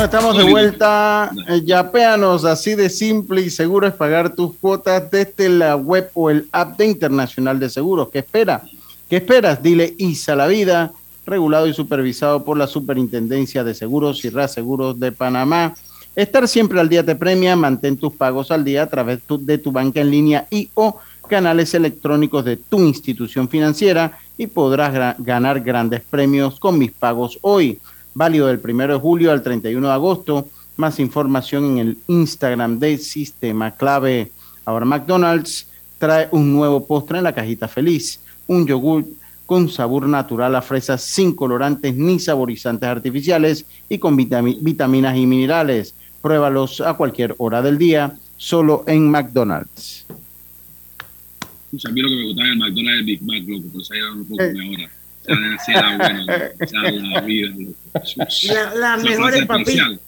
[0.03, 1.31] Estamos de vuelta.
[1.49, 6.31] Eh, Yapéanos, así de simple y seguro es pagar tus cuotas desde la web o
[6.31, 8.09] el app de Internacional de Seguros.
[8.11, 8.63] ¿Qué espera?
[9.09, 9.63] ¿Qué esperas?
[9.63, 10.93] Dile ISA la vida,
[11.27, 15.75] regulado y supervisado por la Superintendencia de Seguros y Reaseguros de Panamá.
[16.17, 19.59] Estar siempre al día te premia, mantén tus pagos al día a través tu- de
[19.59, 20.99] tu banca en línea y o
[21.29, 27.79] canales electrónicos de tu institución financiera y podrás ganar grandes premios con mis pagos hoy.
[28.15, 30.49] Válido del 1 de julio al 31 de agosto.
[30.77, 34.33] Más información en el Instagram del Sistema Clave.
[34.65, 35.67] Ahora McDonald's
[35.99, 38.21] trae un nuevo postre en la cajita feliz.
[38.47, 39.05] Un yogur
[39.47, 45.95] con sabor natural a fresas sin colorantes ni saborizantes artificiales y con vitaminas y minerales.
[46.23, 50.07] Pruébalos a cualquier hora del día, solo en McDonald's.
[51.73, 53.85] O a mí lo que me gustaba en el McDonald's es Big Mac, loco, pero
[53.85, 54.55] se ha un poco ahora.
[54.55, 54.91] O sea,
[55.27, 55.57] bueno,
[57.13, 57.51] la vida,
[58.45, 59.99] La, la mejor papitas.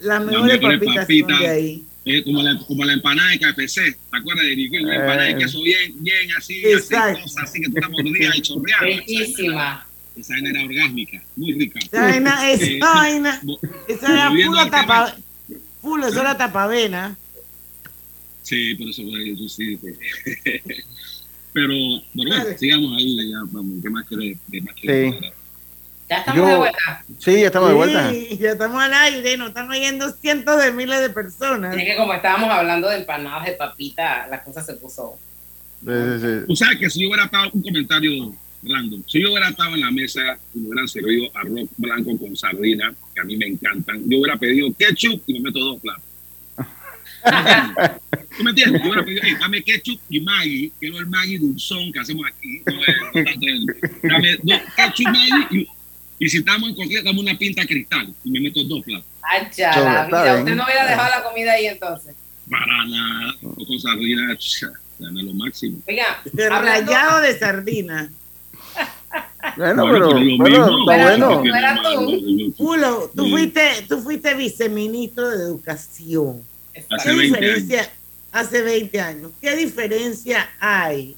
[0.00, 1.84] Las mejores papitas, papitas de ahí.
[2.04, 3.74] Eh, como, la, como la empanada de KFC,
[4.10, 4.84] ¿te acuerdas de Nicole?
[4.84, 5.38] La empanada de eh.
[5.38, 7.20] queso bien, bien así, Exacto.
[7.24, 8.84] así, así que tú la mordías y chorreabas.
[8.84, 9.86] Riquísima.
[10.16, 11.80] Esa vaina era orgásmica, muy rica.
[11.80, 13.42] Esa vaina, esa eh, vaina,
[13.88, 15.16] esa era pura tapa,
[15.82, 17.16] full, eso era tapavena.
[18.42, 19.78] Sí, por eso, eso sí.
[21.56, 21.72] Pero,
[22.12, 24.36] bueno, sigamos ahí, ya, vamos, ¿qué más querés?
[24.52, 25.26] ¿Qué más querés sí.
[26.06, 27.04] Ya estamos de vuelta.
[27.18, 28.10] Sí, ya estamos de vuelta.
[28.10, 31.74] Sí, ya estamos al aire, nos están oyendo cientos de miles de personas.
[31.74, 35.18] Es que como estábamos hablando de empanadas de papita, la cosa se puso.
[36.46, 39.80] Tú sabes que si yo hubiera estado un comentario random, si yo hubiera estado en
[39.80, 44.02] la mesa y me hubieran servido arroz blanco con sardina, que a mí me encantan,
[44.06, 46.04] yo hubiera pedido ketchup y me meto dos platos.
[48.36, 48.82] ¿Tú me entiendes?
[48.82, 52.62] Yo hey, dame ketchup y Maggi, quiero el Maggi dulzón que hacemos aquí.
[52.66, 55.68] No, dame dos, ketchup, Maggi y
[56.18, 59.06] y si estamos en cualquier, dame una pinta cristal y me meto dos platos.
[59.22, 60.38] Ay, ya, la vida.
[60.38, 62.14] Usted no hubiera dejado la comida ahí entonces.
[62.50, 63.34] Para nada.
[63.42, 64.36] O con sardina,
[64.98, 65.78] dame lo máximo.
[65.86, 68.10] Oiga, rayado de sardina.
[69.56, 71.42] Bueno, pero, bueno, está bueno.
[72.56, 76.42] Pulo, tú fuiste, tú fuiste viceministro de Educación.
[76.90, 77.92] Hace ¿Qué diferencia, años.
[78.32, 81.16] hace 20 años, qué diferencia hay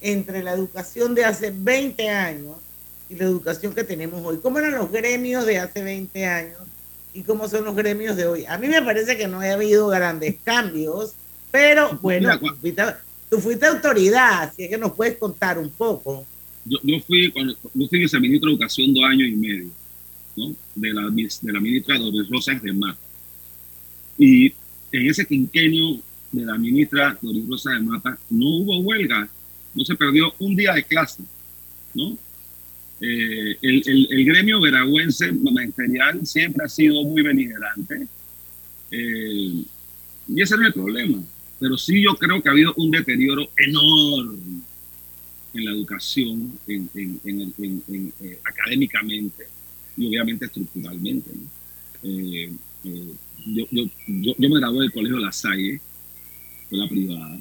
[0.00, 2.56] entre la educación de hace 20 años
[3.08, 4.38] y la educación que tenemos hoy.
[4.42, 6.58] ¿Cómo eran los gremios de hace 20 años
[7.14, 8.44] y cómo son los gremios de hoy?
[8.46, 11.14] A mí me parece que no ha habido grandes cambios,
[11.50, 12.38] pero bueno,
[13.30, 16.26] tú fuiste, autoridad, así es que nos puedes contar un poco.
[16.64, 19.70] Yo, yo fui cuando yo fui viceministro de Educación dos años y medio,
[20.36, 20.54] ¿no?
[20.74, 22.98] De la, de la ministra Doris Rosas de Mata.
[24.18, 24.52] Y
[24.96, 26.00] en ese quinquenio
[26.32, 29.28] de la ministra Doris Rosas de Mata no hubo huelga,
[29.74, 31.22] no se perdió un día de clase,
[31.94, 32.18] ¿no?
[33.00, 38.06] Eh, el, gremio veragüense magisterial siempre ha sido muy beligerante.
[38.90, 39.64] Eh,
[40.28, 41.22] y ese no es el problema.
[41.60, 44.62] Pero sí yo creo que ha habido un deterioro enorme
[45.52, 49.46] en la educación, en, eh, académicamente
[49.96, 51.30] y obviamente estructuralmente.
[53.46, 55.80] Yo, yo, yo, yo, me gradué del Colegio La Salle,
[56.68, 57.38] fue la privada,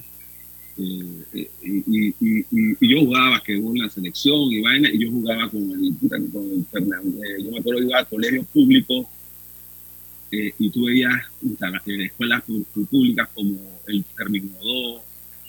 [0.78, 2.46] eh, y, y,
[2.82, 5.96] yo jugaba que en la selección y vaina, y yo jugaba con el,
[6.32, 7.24] con Fernando.
[7.24, 9.08] Eh, yo me acuerdo que iba a colegios públicos
[10.32, 11.16] eh, y tú veías
[11.86, 12.44] escuelas
[12.90, 14.52] públicas como el Fermín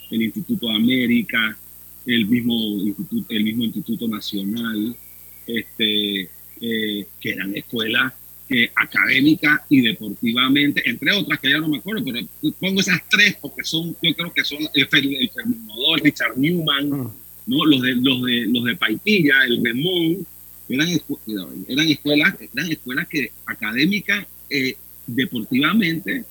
[0.08, 1.58] el Instituto América,
[2.06, 4.96] el mismo Instituto, el mismo Instituto Nacional,
[5.48, 6.30] este,
[6.60, 8.12] que eran escuelas
[8.48, 12.24] eh, académica y deportivamente, entre otras que ya no me acuerdo, pero
[12.60, 17.10] pongo esas tres porque son, yo creo que son el, el Ferminodor, Richard Newman, mm.
[17.46, 17.64] ¿no?
[17.64, 20.26] los, de, los, de, los de Paitilla, el Remón,
[20.68, 20.88] eran,
[21.68, 24.76] eran, escuelas, eran escuelas que académica, eh,
[25.06, 26.24] deportivamente,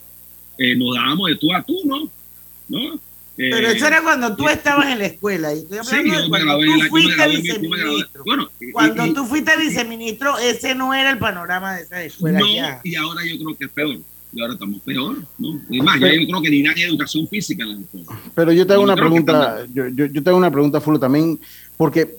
[0.58, 2.10] eh, nos dábamos de tú a tú, ¿no?
[2.68, 3.00] ¿no?
[3.36, 5.52] Pero eso era cuando tú estabas en la escuela.
[5.52, 8.24] Y estoy hablando de cuando tú fuiste viceministro.
[8.72, 12.40] cuando tú fuiste viceministro, ese no era el panorama de esa escuela.
[12.40, 12.46] No,
[12.82, 13.98] y ahora yo creo que es peor.
[14.32, 15.60] Y ahora estamos peor, ¿no?
[15.70, 18.06] Y más, yo creo que ni hay educación física en la escuela.
[18.34, 21.38] Pero yo te hago una pregunta, yo, yo, yo te hago una pregunta, Fulo, también,
[21.76, 22.16] porque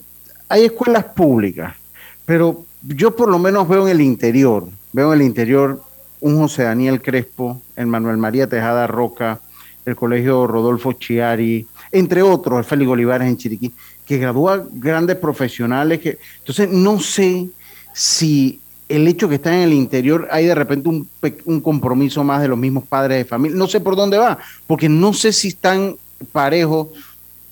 [0.48, 1.76] hay escuelas públicas,
[2.24, 5.82] pero yo por lo menos veo en el interior, veo en el interior
[6.20, 9.40] un José Daniel Crespo, el Manuel María Tejada Roca,
[9.88, 13.72] el Colegio Rodolfo Chiari, entre otros, el Félix Olivares en Chiriquí,
[14.04, 16.00] que gradúa grandes profesionales.
[16.00, 17.48] Que, entonces, no sé
[17.92, 21.08] si el hecho que están en el interior hay de repente un,
[21.44, 23.56] un, compromiso más de los mismos padres de familia.
[23.56, 25.96] No sé por dónde va, porque no sé si están
[26.32, 26.88] parejos,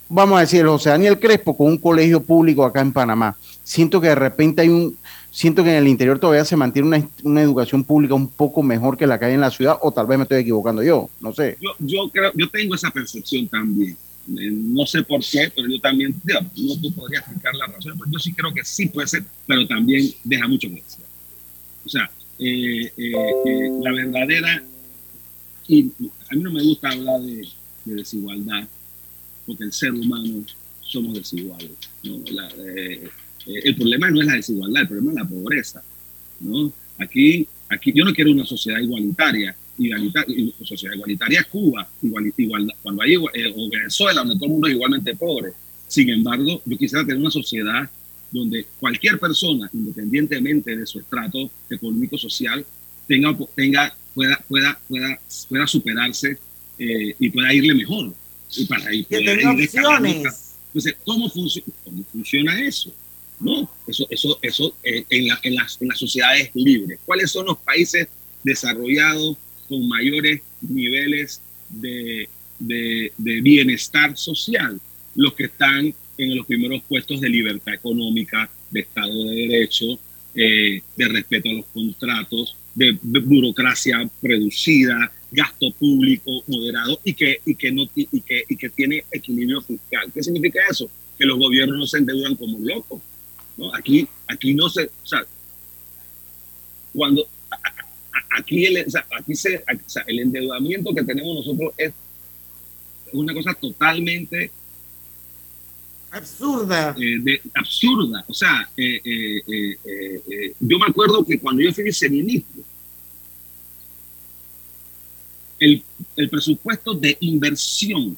[0.08, 3.36] vamos a decir, José Daniel Crespo con un colegio público acá en Panamá.
[3.62, 4.96] Siento que de repente hay un,
[5.36, 8.96] siento que en el interior todavía se mantiene una, una, educación pública un poco mejor
[8.96, 11.34] que la que hay en la ciudad, o tal vez me estoy equivocando yo, no
[11.34, 11.58] sé.
[11.60, 13.98] Yo, yo, creo, yo tengo esa percepción también.
[14.28, 18.00] Eh, no sé por qué, pero yo también, digamos, no tú podrías explicar la razón,
[18.10, 21.04] yo sí creo que sí puede ser, pero también deja mucho que decir.
[21.84, 24.64] O sea, eh, eh, la verdadera,
[25.68, 25.92] y
[26.30, 27.46] a mí no me gusta hablar de,
[27.84, 28.66] de desigualdad,
[29.44, 30.44] porque el ser humano
[30.80, 31.72] somos desiguales.
[33.46, 35.82] Eh, el problema no es la desigualdad, el problema es la pobreza.
[36.40, 36.72] ¿no?
[36.98, 39.54] Aquí, aquí yo no quiero una sociedad igualitaria.
[39.78, 44.52] igualitaria sociedad igualitaria es Cuba, igual, igual, cuando hay, eh, o Venezuela, donde todo el
[44.52, 45.52] mundo es igualmente pobre.
[45.86, 47.88] Sin embargo, yo quisiera tener una sociedad
[48.30, 52.66] donde cualquier persona, independientemente de su estrato económico social,
[53.06, 56.38] tenga, tenga, pueda, pueda, pueda, pueda superarse
[56.78, 58.12] eh, y pueda irle mejor.
[58.56, 60.56] Y para ir, que tenga opciones.
[60.68, 62.92] Entonces, ¿cómo, funciona, ¿cómo funciona eso?
[63.38, 63.70] ¿No?
[63.86, 66.98] Eso, eso, eso eh, en, la, en, las, en las sociedades libres.
[67.04, 68.08] ¿Cuáles son los países
[68.42, 69.36] desarrollados
[69.68, 72.28] con mayores niveles de,
[72.58, 74.80] de, bienestar social?
[75.14, 79.98] Los que están en los primeros puestos de libertad económica, de Estado de Derecho,
[80.34, 87.54] eh, de respeto a los contratos, de, burocracia reducida, gasto público moderado y que, y
[87.54, 90.10] que, no, y que, y que tiene equilibrio fiscal.
[90.12, 90.88] ¿Qué significa eso?
[91.18, 93.00] Que los gobiernos no se endeudan como locos.
[93.56, 93.74] ¿No?
[93.74, 94.84] Aquí, aquí no se...
[94.84, 95.24] O sea,
[96.92, 97.26] cuando...
[98.38, 101.92] Aquí, el, o sea, aquí se, o sea, el endeudamiento que tenemos nosotros es
[103.12, 104.50] una cosa totalmente
[106.10, 106.94] absurda.
[106.98, 108.24] Eh, de, absurda.
[108.28, 112.62] O sea, eh, eh, yo me acuerdo que cuando yo fui viceministro,
[115.58, 115.82] el,
[116.16, 118.16] el presupuesto de inversión,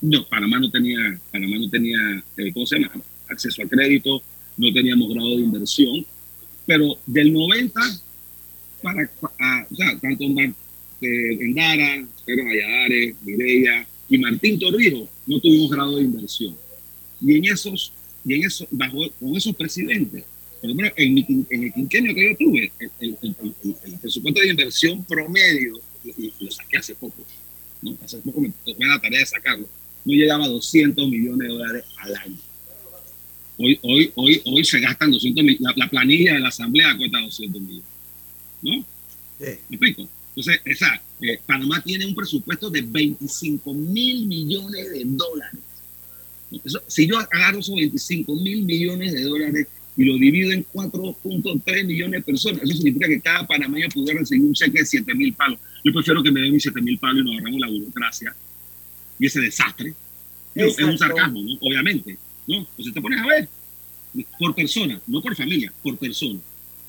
[0.00, 1.98] no, Panamá no tenía, Panamá no tenía,
[2.52, 3.02] ¿cómo se llama?
[3.28, 4.20] Acceso a crédito,
[4.56, 6.06] no teníamos grado de inversión,
[6.66, 7.80] pero del 90
[8.82, 9.10] para,
[9.70, 10.52] o sea, tanto Mar,
[11.00, 16.56] Endara, Pedro Valladares, Mireya y Martín Torrijos no tuvimos grado de inversión.
[17.20, 17.92] Y en esos,
[18.24, 20.24] y en eso, bajo, con esos presidentes,
[20.60, 23.16] por lo menos en, mi, en el quinquenio que yo tuve, el,
[24.00, 27.24] presupuesto de inversión promedio, y, lo saqué hace poco,
[28.04, 29.68] hace poco me tomé la tarea de sacarlo,
[30.04, 32.36] no llegaba a 200 millones de dólares al año.
[33.58, 37.20] Hoy, hoy, hoy, hoy se gastan 200 millones, la, la, planilla de la Asamblea cuesta
[37.20, 37.84] 200 millones.
[38.62, 38.72] ¿No?
[38.72, 39.58] Sí.
[39.68, 40.08] ¿Me explico?
[40.34, 45.60] Entonces, esa, eh, Panamá tiene un presupuesto de 25 mil millones de dólares.
[46.64, 51.84] Eso, si yo agarro esos 25 mil millones de dólares y lo divido en 4.3
[51.84, 55.34] millones de personas, eso significa que cada panameño pudiera recibir un cheque de 7 mil
[55.34, 55.58] palos.
[55.84, 58.34] Yo prefiero que me den mis 7 mil palos y nos ahorramos la burocracia
[59.18, 59.94] y ese desastre.
[60.54, 61.54] Digo, es un sarcasmo, ¿no?
[61.60, 62.16] Obviamente.
[62.46, 62.56] ¿No?
[62.56, 63.48] Entonces te pones a ver,
[64.38, 66.40] por persona, no por familia, por persona.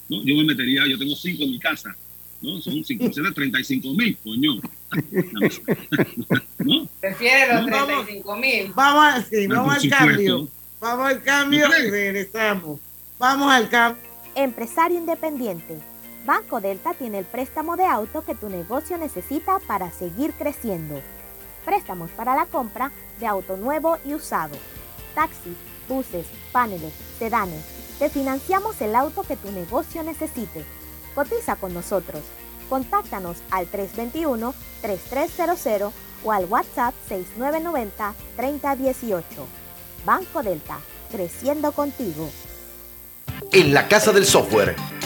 [0.09, 0.23] ¿no?
[0.23, 1.95] Yo me metería, yo tengo 5 en mi casa,
[2.41, 2.59] ¿no?
[2.61, 4.61] Son 5, 35 mil, coño.
[6.59, 6.87] ¿No?
[6.99, 8.73] Prefiere los 35 mil.
[8.73, 10.47] Vamos, sí, vamos al cambio.
[10.79, 12.79] Vamos al cambio y regresamos.
[13.17, 14.03] Vamos al cambio.
[14.35, 15.77] Empresario independiente.
[16.25, 21.01] Banco Delta tiene el préstamo de auto que tu negocio necesita para seguir creciendo.
[21.65, 24.57] Préstamos para la compra de auto nuevo y usado.
[25.15, 25.55] Taxis,
[25.87, 27.63] buses, paneles, sedanes.
[27.99, 30.65] Te financiamos el auto que tu negocio necesite.
[31.15, 32.21] Cotiza con nosotros.
[32.69, 35.91] Contáctanos al 321-3300
[36.23, 39.23] o al WhatsApp 6990-3018.
[40.05, 40.77] Banco Delta,
[41.11, 42.29] creciendo contigo.
[43.51, 44.75] En la Casa del Software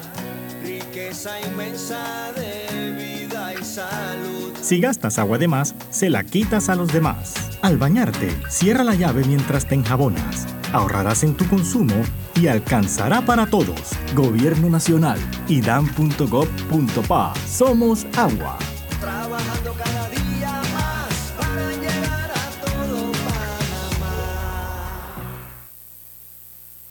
[0.64, 4.53] riqueza inmensa de vida y salud.
[4.62, 7.36] Si gastas agua de más, se la quitas a los demás.
[7.62, 10.47] Al bañarte, cierra la llave mientras te enjabonas.
[10.74, 11.93] Ahorrarás en tu consumo
[12.36, 13.91] y alcanzará para todos.
[14.16, 17.34] Gobierno Nacional y dan.gov.pa.
[17.47, 18.58] Somos agua.
[18.99, 20.24] Trabajando cada día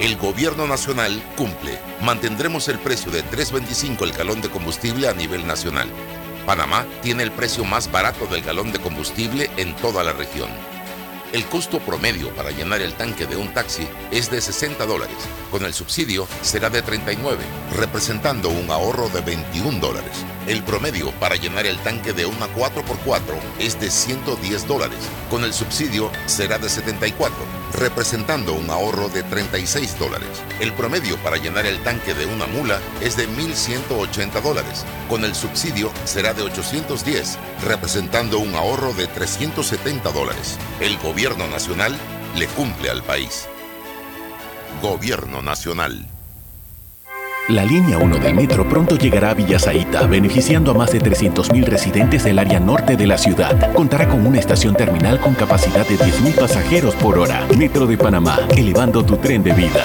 [0.00, 1.78] El gobierno nacional cumple.
[2.00, 5.90] Mantendremos el precio de 3.25 el galón de combustible a nivel nacional.
[6.46, 10.48] Panamá tiene el precio más barato del galón de combustible en toda la región.
[11.32, 15.16] El costo promedio para llenar el tanque de un taxi es de 60 dólares.
[15.52, 17.44] Con el subsidio será de 39,
[17.76, 20.24] representando un ahorro de 21 dólares.
[20.48, 23.20] El promedio para llenar el tanque de una 4x4
[23.60, 24.98] es de 110 dólares.
[25.30, 27.36] Con el subsidio será de 74,
[27.74, 30.28] representando un ahorro de 36 dólares.
[30.58, 34.84] El promedio para llenar el tanque de una mula es de 1.180 dólares.
[35.10, 37.36] Con el subsidio será de 810,
[37.66, 40.56] representando un ahorro de 370 dólares.
[40.80, 41.96] El gobierno nacional
[42.38, 43.48] le cumple al país.
[44.80, 46.06] Gobierno nacional.
[47.48, 52.22] La línea 1 del metro pronto llegará a Villasaita, beneficiando a más de 300.000 residentes
[52.22, 53.72] del área norte de la ciudad.
[53.72, 57.48] Contará con una estación terminal con capacidad de 10.000 pasajeros por hora.
[57.58, 59.84] Metro de Panamá, elevando tu tren de vida.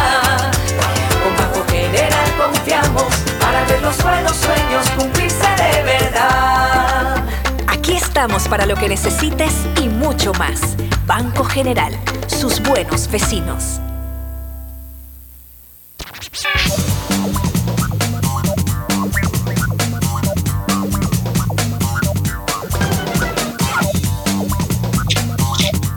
[3.91, 7.25] Los buenos sueños cumplirse de verdad.
[7.67, 10.77] Aquí estamos para lo que necesites y mucho más.
[11.05, 11.93] Banco General,
[12.27, 13.81] sus buenos vecinos.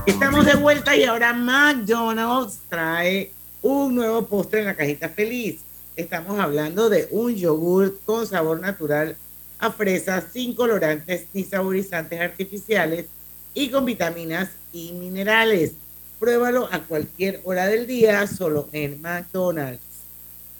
[0.04, 3.30] Estamos de vuelta y ahora McDonald's trae
[3.62, 5.63] un nuevo postre en la cajita feliz.
[5.96, 9.16] Estamos hablando de un yogur con sabor natural
[9.60, 13.06] a fresa, sin colorantes ni saborizantes artificiales
[13.54, 15.74] y con vitaminas y minerales.
[16.18, 19.84] Pruébalo a cualquier hora del día, solo en McDonald's.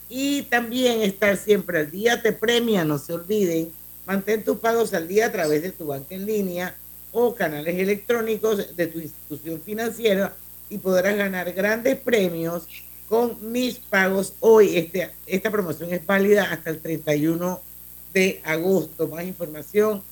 [0.09, 3.73] Y también estar siempre al día te premia, no se olviden.
[4.07, 6.77] Mantén tus pagos al día a través de tu banca en línea
[7.11, 10.33] o canales electrónicos de tu institución financiera
[10.71, 12.69] y podrás ganar grandes premios
[13.09, 14.77] con mis pagos hoy.
[14.77, 17.61] Este, esta promoción es válida hasta el 31
[18.13, 19.09] de agosto.
[19.09, 20.03] Más información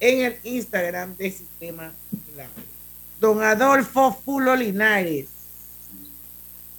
[0.00, 1.92] en el Instagram de Sistema
[2.32, 2.50] Clave.
[3.20, 5.28] Don Adolfo Fulo Linares,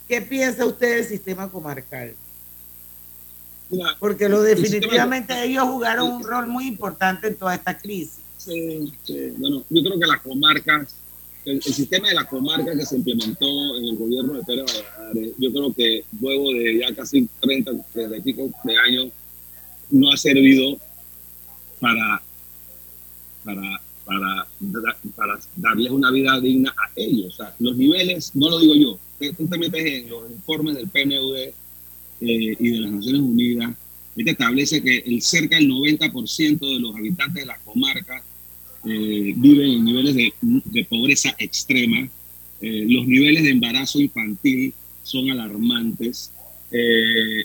[0.08, 2.16] ¿qué piensa usted del sistema comarcal?
[3.98, 8.18] Porque lo definitivamente ellos jugaron un rol muy importante en toda esta crisis.
[8.36, 9.32] Sí, sí.
[9.36, 10.94] Bueno, yo creo que las comarcas,
[11.44, 15.52] el, sistema de la comarca que se implementó en el gobierno de Pérez Valladares, yo
[15.52, 19.08] creo que luego de ya casi 30, 30 y pico de años,
[19.90, 20.78] no ha servido
[21.80, 22.22] para,
[23.44, 24.48] para, para,
[25.14, 27.34] para darles una vida digna a ellos.
[27.34, 28.98] O sea, los niveles, no lo digo yo,
[29.36, 31.54] tú te metes en los informes del PNUD eh,
[32.20, 33.74] y de las Naciones Unidas,
[34.16, 38.22] este establece que el cerca del 90% de los habitantes de la comarca
[38.84, 42.08] eh, viven en niveles de, de pobreza extrema.
[42.60, 44.72] Eh, los niveles de embarazo infantil
[45.02, 46.30] son alarmantes.
[46.74, 47.44] Eh,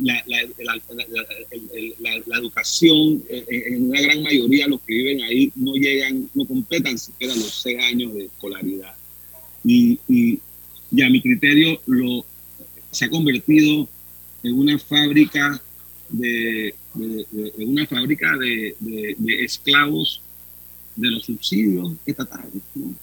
[0.00, 6.30] la, la, la, la, educación, en una gran mayoría los que viven ahí no llegan,
[6.34, 8.94] no completan siquiera los seis años de escolaridad.
[9.64, 10.38] Y, y,
[10.92, 12.24] y a mi criterio lo,
[12.90, 13.88] se ha convertido
[14.42, 15.60] en una fábrica
[16.10, 18.74] de, de, de, de una fábrica de,
[19.44, 20.22] esclavos
[20.96, 22.62] de los subsidios estatales.
[22.74, 22.94] ¿no?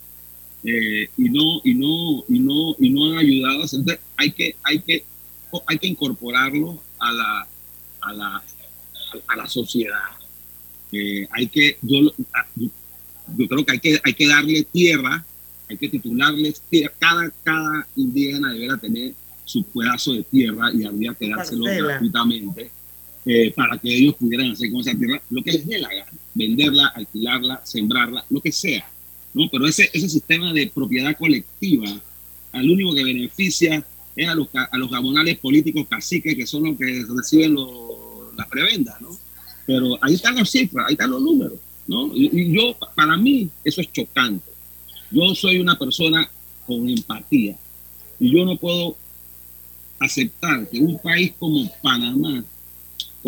[0.63, 4.79] Eh, y no y no y no y no han ayudado entonces hay que hay
[4.79, 5.05] que
[5.67, 7.47] hay que incorporarlo a la,
[8.01, 8.43] a la,
[9.27, 9.99] a la sociedad.
[10.91, 12.13] Eh, hay que, yo,
[13.37, 15.25] yo creo que hay que, hay que darle tierra,
[15.69, 16.93] hay que titularles tierra.
[16.99, 19.13] Cada, cada indígena deberá tener
[19.45, 22.71] su pedazo de tierra y habría que dárselo gratuitamente
[23.27, 26.11] eh, para que ellos pudieran hacer con esa tierra lo que les dé la gana,
[26.33, 28.89] venderla, alquilarla, sembrarla, lo que sea.
[29.33, 29.49] ¿no?
[29.51, 31.89] Pero ese, ese sistema de propiedad colectiva,
[32.53, 36.77] al único que beneficia es a los, a los gabonales políticos caciques, que son los
[36.77, 37.55] que reciben
[38.35, 39.09] las prebendas, ¿no?
[39.65, 42.09] Pero ahí están las cifras, ahí están los números, ¿no?
[42.15, 44.49] Y, yo, para mí, eso es chocante.
[45.11, 46.29] Yo soy una persona
[46.65, 47.57] con empatía
[48.19, 48.95] y yo no puedo
[49.99, 52.43] aceptar que un país como Panamá,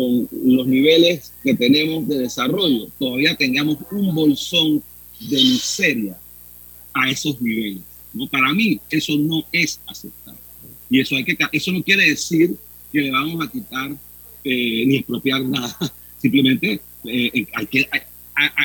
[0.00, 4.82] con los niveles que tenemos de desarrollo, todavía tengamos un bolsón
[5.20, 6.18] de miseria
[6.94, 7.82] a esos niveles.
[8.14, 8.26] ¿no?
[8.26, 10.40] Para mí eso no es aceptable.
[10.88, 12.56] Y eso, hay que, eso no quiere decir
[12.90, 13.90] que le vamos a quitar
[14.42, 15.76] eh, ni expropiar nada.
[16.18, 17.88] Simplemente eh, eh, hay, que,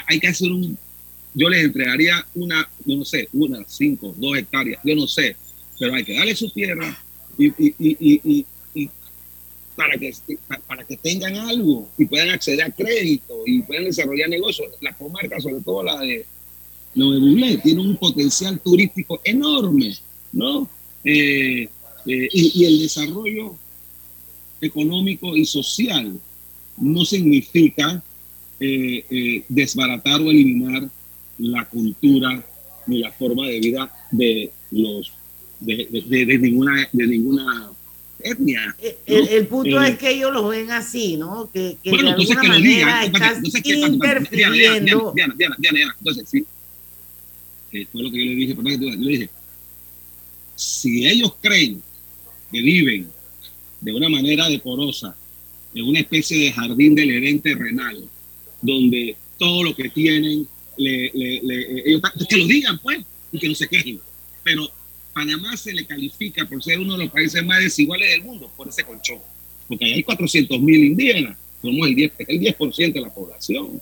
[0.08, 0.78] hay, que hacer un...
[1.34, 5.36] Yo les entregaría una, no sé, una, cinco, dos hectáreas, yo no sé,
[5.78, 6.98] pero hay que darle su tierra
[7.38, 8.46] y, y, y,
[9.76, 10.14] para, que,
[10.68, 14.70] para que tengan algo y puedan acceder a crédito y puedan desarrollar negocios.
[14.82, 16.26] La comarca, sobre todo la de,
[16.96, 19.96] lo de tiene un potencial turístico enorme,
[20.32, 20.70] ¿no?
[21.04, 21.68] Eh,
[22.08, 23.56] eh, y, el desarrollo
[24.62, 26.20] económico y social
[26.78, 28.04] no significa
[28.60, 30.90] eh, desbaratar o eliminar
[31.38, 32.44] la cultura
[32.88, 35.12] ni la forma de vida de los
[35.60, 37.72] de, ninguna de ninguna
[38.26, 38.76] etnia.
[39.06, 41.50] El, punto es que ellos lo ven así, ¿no?
[41.54, 45.14] Que, que de alguna manera estás interfiriendo.
[45.16, 46.46] Diana, Diana, Diana, entonces sí,
[47.92, 49.30] fue lo que yo le dije, yo le dije,
[50.56, 51.82] si ellos creen
[52.52, 53.10] que viven
[53.82, 55.16] de una manera decorosa,
[55.74, 58.08] en una especie de jardín del herente renal,
[58.62, 60.48] donde todo lo que tienen,
[60.78, 63.00] le, ellos, que lo digan pues,
[63.32, 64.00] y que no se quejen.
[64.44, 64.70] Pero
[65.16, 68.68] Panamá se le califica por ser uno de los países más desiguales del mundo por
[68.68, 69.20] ese colchón,
[69.66, 73.82] porque hay 400 mil indígenas, somos el 10%, el 10 de la población,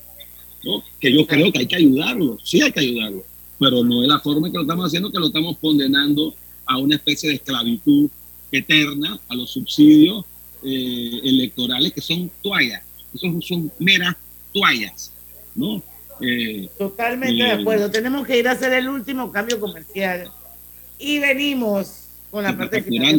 [0.64, 0.84] ¿no?
[1.00, 3.24] que yo creo que hay que ayudarlos, sí hay que ayudarlos,
[3.58, 6.36] pero no es la forma que lo estamos haciendo, que lo estamos condenando
[6.68, 8.12] a una especie de esclavitud
[8.52, 10.26] eterna, a los subsidios
[10.64, 12.84] eh, electorales que son toallas,
[13.16, 14.16] son, son meras
[14.54, 15.12] toallas,
[15.56, 15.82] ¿no?
[16.22, 17.90] Eh, Totalmente de acuerdo.
[17.90, 20.32] Tenemos que ir a hacer el último cambio comercial
[21.00, 22.00] y venimos
[22.32, 23.18] con la parte final.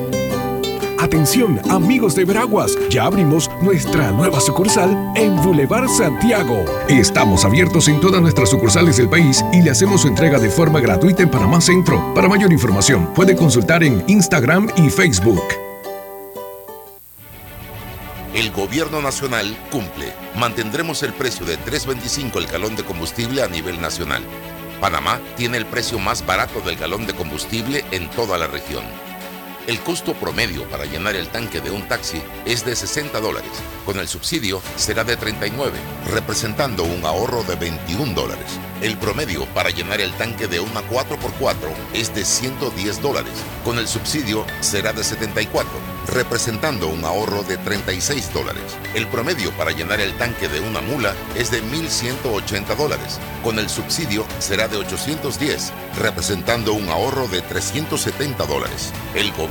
[1.01, 6.63] Atención, amigos de Veraguas, ya abrimos nuestra nueva sucursal en Boulevard Santiago.
[6.87, 10.79] Estamos abiertos en todas nuestras sucursales del país y le hacemos su entrega de forma
[10.79, 12.13] gratuita en Panamá Centro.
[12.13, 15.41] Para mayor información, puede consultar en Instagram y Facebook.
[18.35, 20.13] El gobierno nacional cumple.
[20.35, 24.21] Mantendremos el precio de 3.25 el galón de combustible a nivel nacional.
[24.79, 28.83] Panamá tiene el precio más barato del galón de combustible en toda la región.
[29.67, 33.51] El costo promedio para llenar el tanque de un taxi es de 60 dólares.
[33.85, 35.77] Con el subsidio será de 39,
[36.11, 38.59] representando un ahorro de 21 dólares.
[38.81, 41.53] El promedio para llenar el tanque de una 4x4
[41.93, 43.33] es de 110 dólares.
[43.63, 45.69] Con el subsidio será de 74,
[46.07, 48.63] representando un ahorro de 36 dólares.
[48.95, 53.19] El promedio para llenar el tanque de una mula es de 1.180 dólares.
[53.43, 58.91] Con el subsidio será de 810, representando un ahorro de 370 dólares.
[59.13, 59.50] El gobierno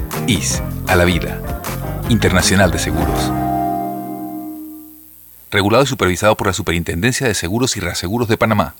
[0.27, 1.41] IS a la vida.
[2.09, 3.31] Internacional de Seguros.
[5.49, 8.75] Regulado y supervisado por la Superintendencia de Seguros y Reaseguros de Panamá.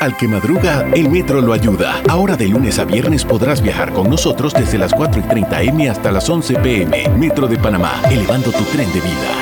[0.00, 2.02] Al que madruga, el metro lo ayuda.
[2.08, 5.88] Ahora de lunes a viernes podrás viajar con nosotros desde las 4 y 30 M
[5.88, 7.08] hasta las 11 PM.
[7.10, 9.34] Metro de Panamá, elevando tu tren de vida.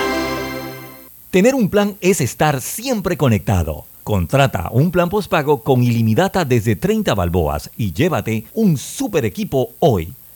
[1.30, 3.86] Tener un plan es estar siempre conectado.
[4.04, 10.12] Contrata un plan postpago con ilimitada desde 30 balboas y llévate un super equipo hoy.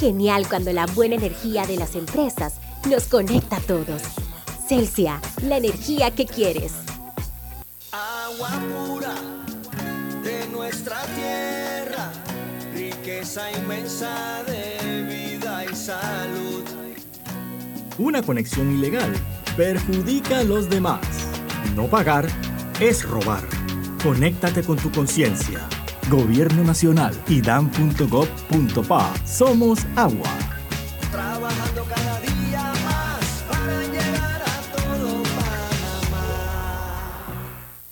[0.00, 2.54] Genial cuando la buena energía de las empresas
[2.88, 4.00] nos conecta a todos.
[4.66, 6.72] Celsia, la energía que quieres.
[7.92, 9.14] Agua pura
[10.22, 12.10] de nuestra tierra,
[12.72, 16.64] riqueza inmensa de vida y salud.
[17.98, 19.12] Una conexión ilegal
[19.54, 21.00] perjudica a los demás.
[21.76, 22.26] No pagar
[22.80, 23.46] es robar.
[24.02, 25.68] Conéctate con tu conciencia.
[26.10, 29.12] Gobierno Nacional y dan.gov.pa.
[29.24, 30.28] Somos agua.
[31.10, 32.09] Trabajando cada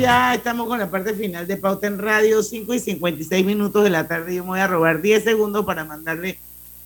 [0.00, 3.90] Ya estamos con la parte final de Pauta en Radio, 5 y 56 minutos de
[3.90, 4.34] la tarde.
[4.34, 6.38] Yo me voy a robar 10 segundos para mandarle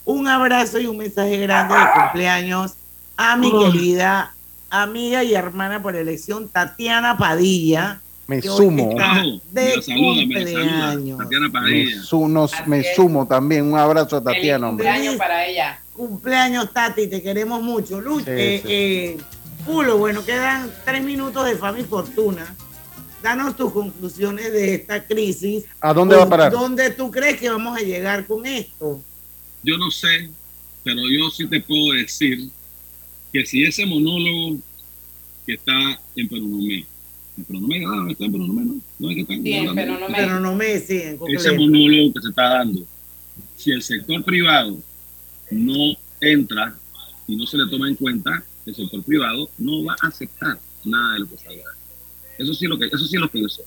[0.04, 2.74] un abrazo y un mensaje grande de cumpleaños
[3.16, 4.34] a mi querida
[4.70, 8.00] amiga y hermana por elección, Tatiana Padilla.
[8.26, 8.88] Me que hoy sumo.
[9.52, 10.92] de la saluda, me la saluda.
[10.92, 11.18] cumpleaños.
[11.18, 12.02] Tatiana Me, Padilla.
[12.02, 13.66] su- nos- me sumo también.
[13.72, 14.86] Un abrazo a Tatiana, hombre.
[14.86, 15.78] Cumpleaños para ella.
[15.92, 18.00] Cumpleaños, Tati, te queremos mucho.
[18.00, 18.68] Luz, Sí, eh, sí.
[18.72, 19.16] eh,
[19.66, 22.52] Pulo, bueno, quedan tres minutos de fama y fortuna.
[23.23, 25.64] Danos tus conclusiones de esta crisis.
[25.81, 26.53] ¿A dónde va a parar?
[26.53, 29.01] ¿Dónde tú crees que vamos a llegar con esto?
[29.62, 30.29] Yo no sé,
[30.83, 32.49] pero yo sí te puedo decir
[33.33, 34.59] que si ese monólogo
[35.47, 36.85] que está en Peronomé,
[37.39, 38.81] en Peronomé, ah, está en Peronomé, ¿no?
[38.99, 39.75] No es que está Sí, en.
[39.75, 40.27] Peronomé.
[40.27, 41.55] No sí, en Ese Coqueleto.
[41.61, 42.87] monólogo que se está dando,
[43.57, 44.79] si el sector privado
[45.51, 46.75] no entra
[47.29, 51.14] y no se le toma en cuenta, el sector privado no va a aceptar nada
[51.14, 51.62] de lo que salga.
[52.39, 53.62] Eso sí es lo que, eso sí es lo que yo sé.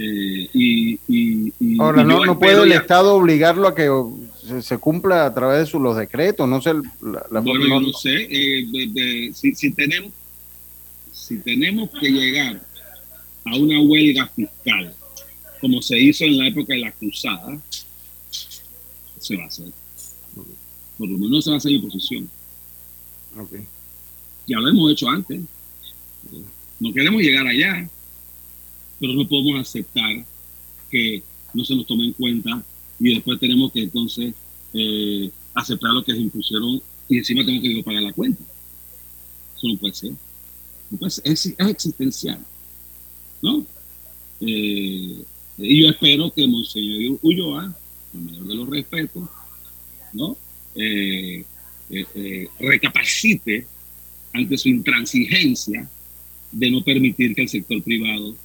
[0.00, 3.90] Eh, y, y- y- Ahora, y no, no puede el ya- Estado obligarlo a que
[4.46, 6.72] se, se cumpla a través de sus, los decretos, no sé.
[7.02, 10.12] La, la- Bueno, no- yo no sé, eh, de- de- si, si tenemos,
[11.12, 12.62] si tenemos que llegar
[13.44, 14.94] a una huelga fiscal,
[15.60, 17.58] como se hizo en la época de la cruzada,
[19.18, 19.66] se va a hacer.
[20.96, 22.28] Por lo menos se va a hacer imposición.
[23.36, 23.52] Ok.
[24.46, 25.40] Ya lo hemos hecho antes.
[26.80, 27.88] No queremos llegar allá,
[29.00, 30.24] pero no podemos aceptar
[30.90, 31.22] que
[31.54, 32.62] no se nos tome en cuenta
[33.00, 34.34] y después tenemos que entonces
[34.74, 38.42] eh, aceptar lo que se impusieron y encima tenemos que pagar la cuenta.
[39.56, 40.12] Eso no puede ser.
[40.90, 41.06] No.
[41.06, 42.44] Es, existencial.
[43.42, 43.64] ¿No?
[44.40, 45.22] Eh,
[45.58, 47.76] y yo espero que Monseñor Ulloa,
[48.14, 49.28] el mayor de los respetos,
[50.12, 50.36] ¿no?
[50.76, 51.44] eh,
[52.60, 53.66] recapacite
[54.32, 55.88] ante su intransigencia
[56.52, 58.36] de no permitir que el sector privado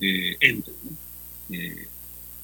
[0.00, 0.72] eh, entre.
[0.82, 1.56] ¿no?
[1.56, 1.88] Eh,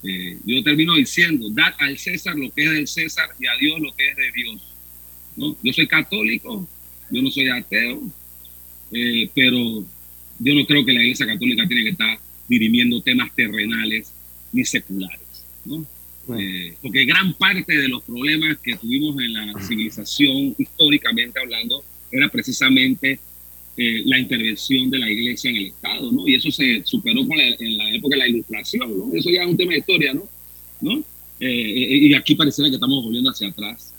[0.05, 3.81] eh, yo termino diciendo, dad al César lo que es del César y a Dios
[3.81, 4.63] lo que es de Dios.
[5.37, 5.57] ¿no?
[5.63, 6.69] Yo soy católico,
[7.11, 8.03] yo no soy ateo,
[9.35, 9.87] pero
[10.39, 14.13] yo no creo que la Iglesia Católica tiene que estar dirimiendo temas terrenales
[14.53, 15.47] ni seculares.
[15.65, 15.87] ¿no?
[16.29, 22.29] Eh, porque gran parte de los problemas que tuvimos en la civilización, históricamente hablando, era
[22.29, 23.19] precisamente
[23.77, 26.29] eh, la intervención de la iglesia en el Estado, ¿no?
[26.29, 29.15] Y eso se superó con la- en la época de la ilustración, ¿no?
[29.15, 30.29] Eso ya es un tema de historia, ¿no?
[30.81, 31.03] ¿No?
[31.41, 33.93] Eh, y aquí pareciera que estamos volviendo hacia atrás.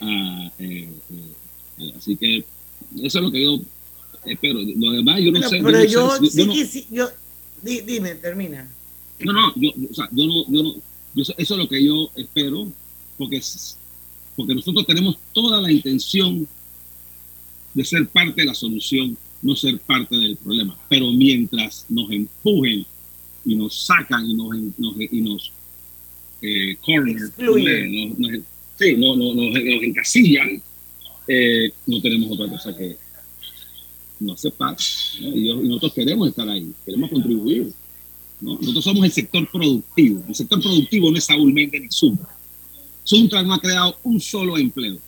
[0.00, 1.16] Ah, eh, eh,
[1.80, 2.38] eh, así que
[3.02, 3.60] eso es lo que yo
[4.24, 4.58] espero.
[4.76, 5.58] Lo demás, yo no sé.
[5.62, 6.46] pero no yo, sé, sí
[6.90, 7.08] no- yo,
[7.62, 8.68] di- dime, termina.
[9.20, 10.74] no, no, yo, o sea, yo no, yo no,
[11.14, 12.72] yo- eso es lo que yo espero,
[13.18, 13.40] porque,
[14.34, 16.48] porque nosotros tenemos toda la intención
[17.74, 20.76] de ser parte de la solución, no ser parte del problema.
[20.88, 22.84] Pero mientras nos empujen
[23.44, 24.48] y nos sacan y nos,
[24.78, 25.52] nos- y nos
[26.42, 28.14] eh, corner, Excluyen.
[28.18, 28.40] nos-
[28.78, 28.96] sí,
[29.84, 30.62] encasillan,
[31.28, 32.96] eh, no tenemos otra cosa que
[34.20, 34.76] no aceptar.
[35.20, 35.36] ¿no?
[35.36, 37.72] Y, nosotros queremos estar ahí, queremos contribuir.
[38.40, 38.54] ¿no?
[38.58, 40.24] Nosotros somos el sector productivo.
[40.28, 42.28] El sector productivo no es Saúl Méndez ni Suntra.
[43.04, 44.98] Suntra no ha creado un solo empleo.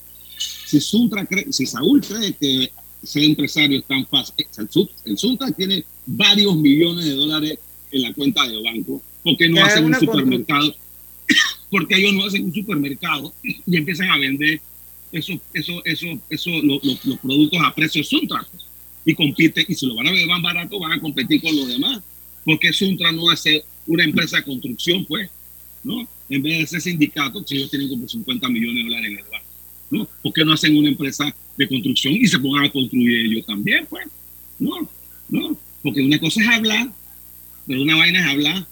[0.66, 2.72] Si, Suntra cree- si Saúl cree que
[3.02, 7.58] ser empresario es tan fácil, eh, el, Sun- el Suntra tiene varios millones de dólares
[7.90, 9.02] en la cuenta de banco.
[9.22, 10.74] ¿Por qué no hacen un supermercado?
[11.70, 14.60] Porque ellos no hacen un supermercado y empiezan a vender
[15.12, 18.46] esos eso, eso, eso, lo- lo- los productos a precios Suntra.
[19.04, 21.66] Y compiten, y si lo van a vender más barato, van a competir con los
[21.68, 22.00] demás.
[22.44, 25.28] Porque Suntra no hace una empresa de construcción, pues,
[25.82, 26.06] ¿no?
[26.28, 29.24] En vez de ser sindicato, si ellos tienen como 50 millones de dólares en el
[29.24, 29.46] banco,
[29.92, 30.08] ¿no?
[30.22, 33.86] ¿Por qué no hacen una empresa de construcción y se pongan a construir ellos también,
[33.88, 34.06] pues?
[34.58, 34.88] No,
[35.28, 35.56] no.
[35.82, 36.90] Porque una cosa es hablar,
[37.66, 38.66] pero una vaina es hablar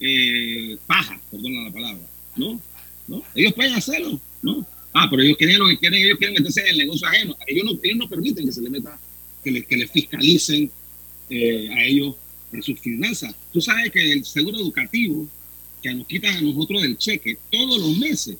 [0.00, 2.06] eh, paja, perdona la palabra,
[2.36, 2.60] ¿no?
[3.06, 3.22] ¿no?
[3.34, 4.66] Ellos pueden hacerlo, ¿no?
[4.94, 7.36] Ah, pero ellos quieren lo que quieren, ellos quieren meterse en el negocio ajeno.
[7.46, 8.98] Ellos no, ellos no permiten que se le meta,
[9.42, 10.70] que le, que le fiscalicen
[11.28, 12.14] eh, a ellos
[12.52, 13.34] en sus finanzas.
[13.52, 15.28] Tú sabes que el seguro educativo,
[15.82, 18.36] que nos quitan a nosotros del cheque todos los meses,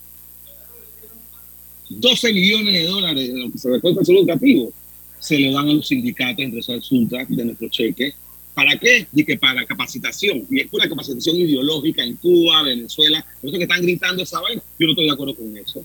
[1.88, 4.72] 12 millones de dólares de lo que se recorta seguro educativo,
[5.18, 8.14] se le dan a los sindicatos entre esos Suntra de nuestro cheque.
[8.54, 9.06] ¿Para qué?
[9.12, 10.46] Y que para capacitación.
[10.50, 13.24] Y es pura capacitación ideológica en Cuba, Venezuela.
[13.40, 14.62] Por eso que están gritando esa vaina.
[14.78, 15.84] Yo no estoy de acuerdo con eso.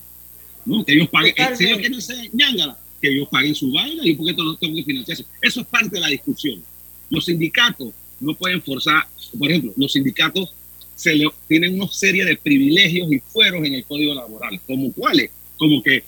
[0.66, 0.86] ¿no?
[0.86, 4.14] Que ellos paguen, eh, si ellos quieren ser ñángara, que ellos paguen su vaina y
[4.14, 5.26] porque no tengo que financiar eso.
[5.42, 6.62] Eso es parte de la discusión.
[7.10, 10.54] Los sindicatos no pueden forzar, por ejemplo, los sindicatos
[10.96, 15.32] se le, tienen una serie de privilegios y fueros en el código laboral, como cuáles,
[15.60, 16.04] como que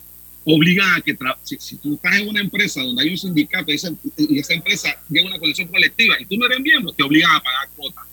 [0.45, 3.75] obligan a que, si, si tú estás en una empresa donde hay un sindicato y
[3.75, 7.03] esa, y esa empresa llega a una colección colectiva y tú no eres miembro, te
[7.03, 8.05] obligan a pagar cuotas.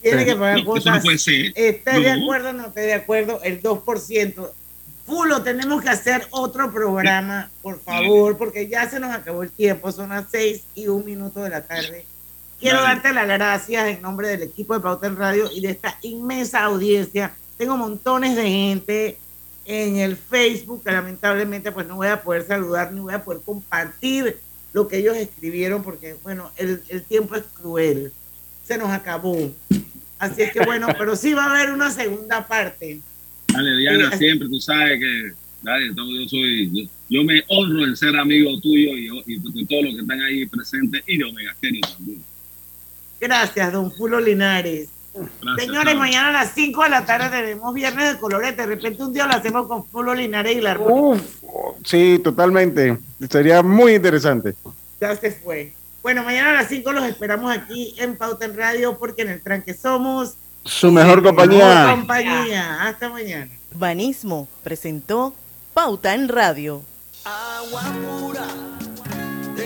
[0.00, 0.96] Tiene que pagar No, eso cuotas.
[0.96, 1.52] no puede ser.
[1.56, 3.40] ¿Estás de acuerdo o no estás de acuerdo?
[3.42, 4.50] El 2%.
[5.04, 9.90] Fulo, tenemos que hacer otro programa, por favor, porque ya se nos acabó el tiempo.
[9.90, 12.06] Son las 6 y un minuto de la tarde.
[12.60, 15.98] Quiero darte las gracias en nombre del equipo de Pauta en Radio y de esta
[16.02, 17.34] inmensa audiencia.
[17.58, 19.18] Tengo montones de gente
[19.64, 23.42] en el Facebook que lamentablemente pues no voy a poder saludar ni voy a poder
[23.42, 24.38] compartir
[24.72, 28.12] lo que ellos escribieron porque bueno, el, el tiempo es cruel.
[28.64, 29.52] Se nos acabó.
[30.18, 33.00] Así es que bueno, pero sí va a haber una segunda parte.
[33.48, 35.32] Dale, Diana, Eh, siempre tú sabes que
[35.62, 39.84] dale, yo soy, yo, yo me honro en ser amigo tuyo y, y de todos
[39.84, 42.22] los que están ahí presentes y de Omega Stereo también.
[43.20, 44.88] Gracias, don Fulo Linares.
[45.14, 46.00] Gracias, Señores, chao.
[46.00, 48.56] mañana a las 5 de la tarde tenemos Viernes de Colores.
[48.56, 50.78] De repente un día lo hacemos con Fulo Linares y la
[51.84, 52.98] Sí, totalmente.
[53.30, 54.54] Sería muy interesante.
[55.00, 55.74] Ya se fue.
[56.02, 59.42] Bueno, mañana a las 5 los esperamos aquí en Pauta en Radio porque en el
[59.42, 60.34] tranque somos
[60.64, 61.88] Su mejor mejor compañía.
[61.90, 62.82] compañía.
[62.88, 63.50] Hasta mañana.
[63.74, 65.34] Urbanismo presentó
[65.74, 66.82] Pauta en Radio.
[67.24, 67.82] Agua
[68.18, 68.44] pura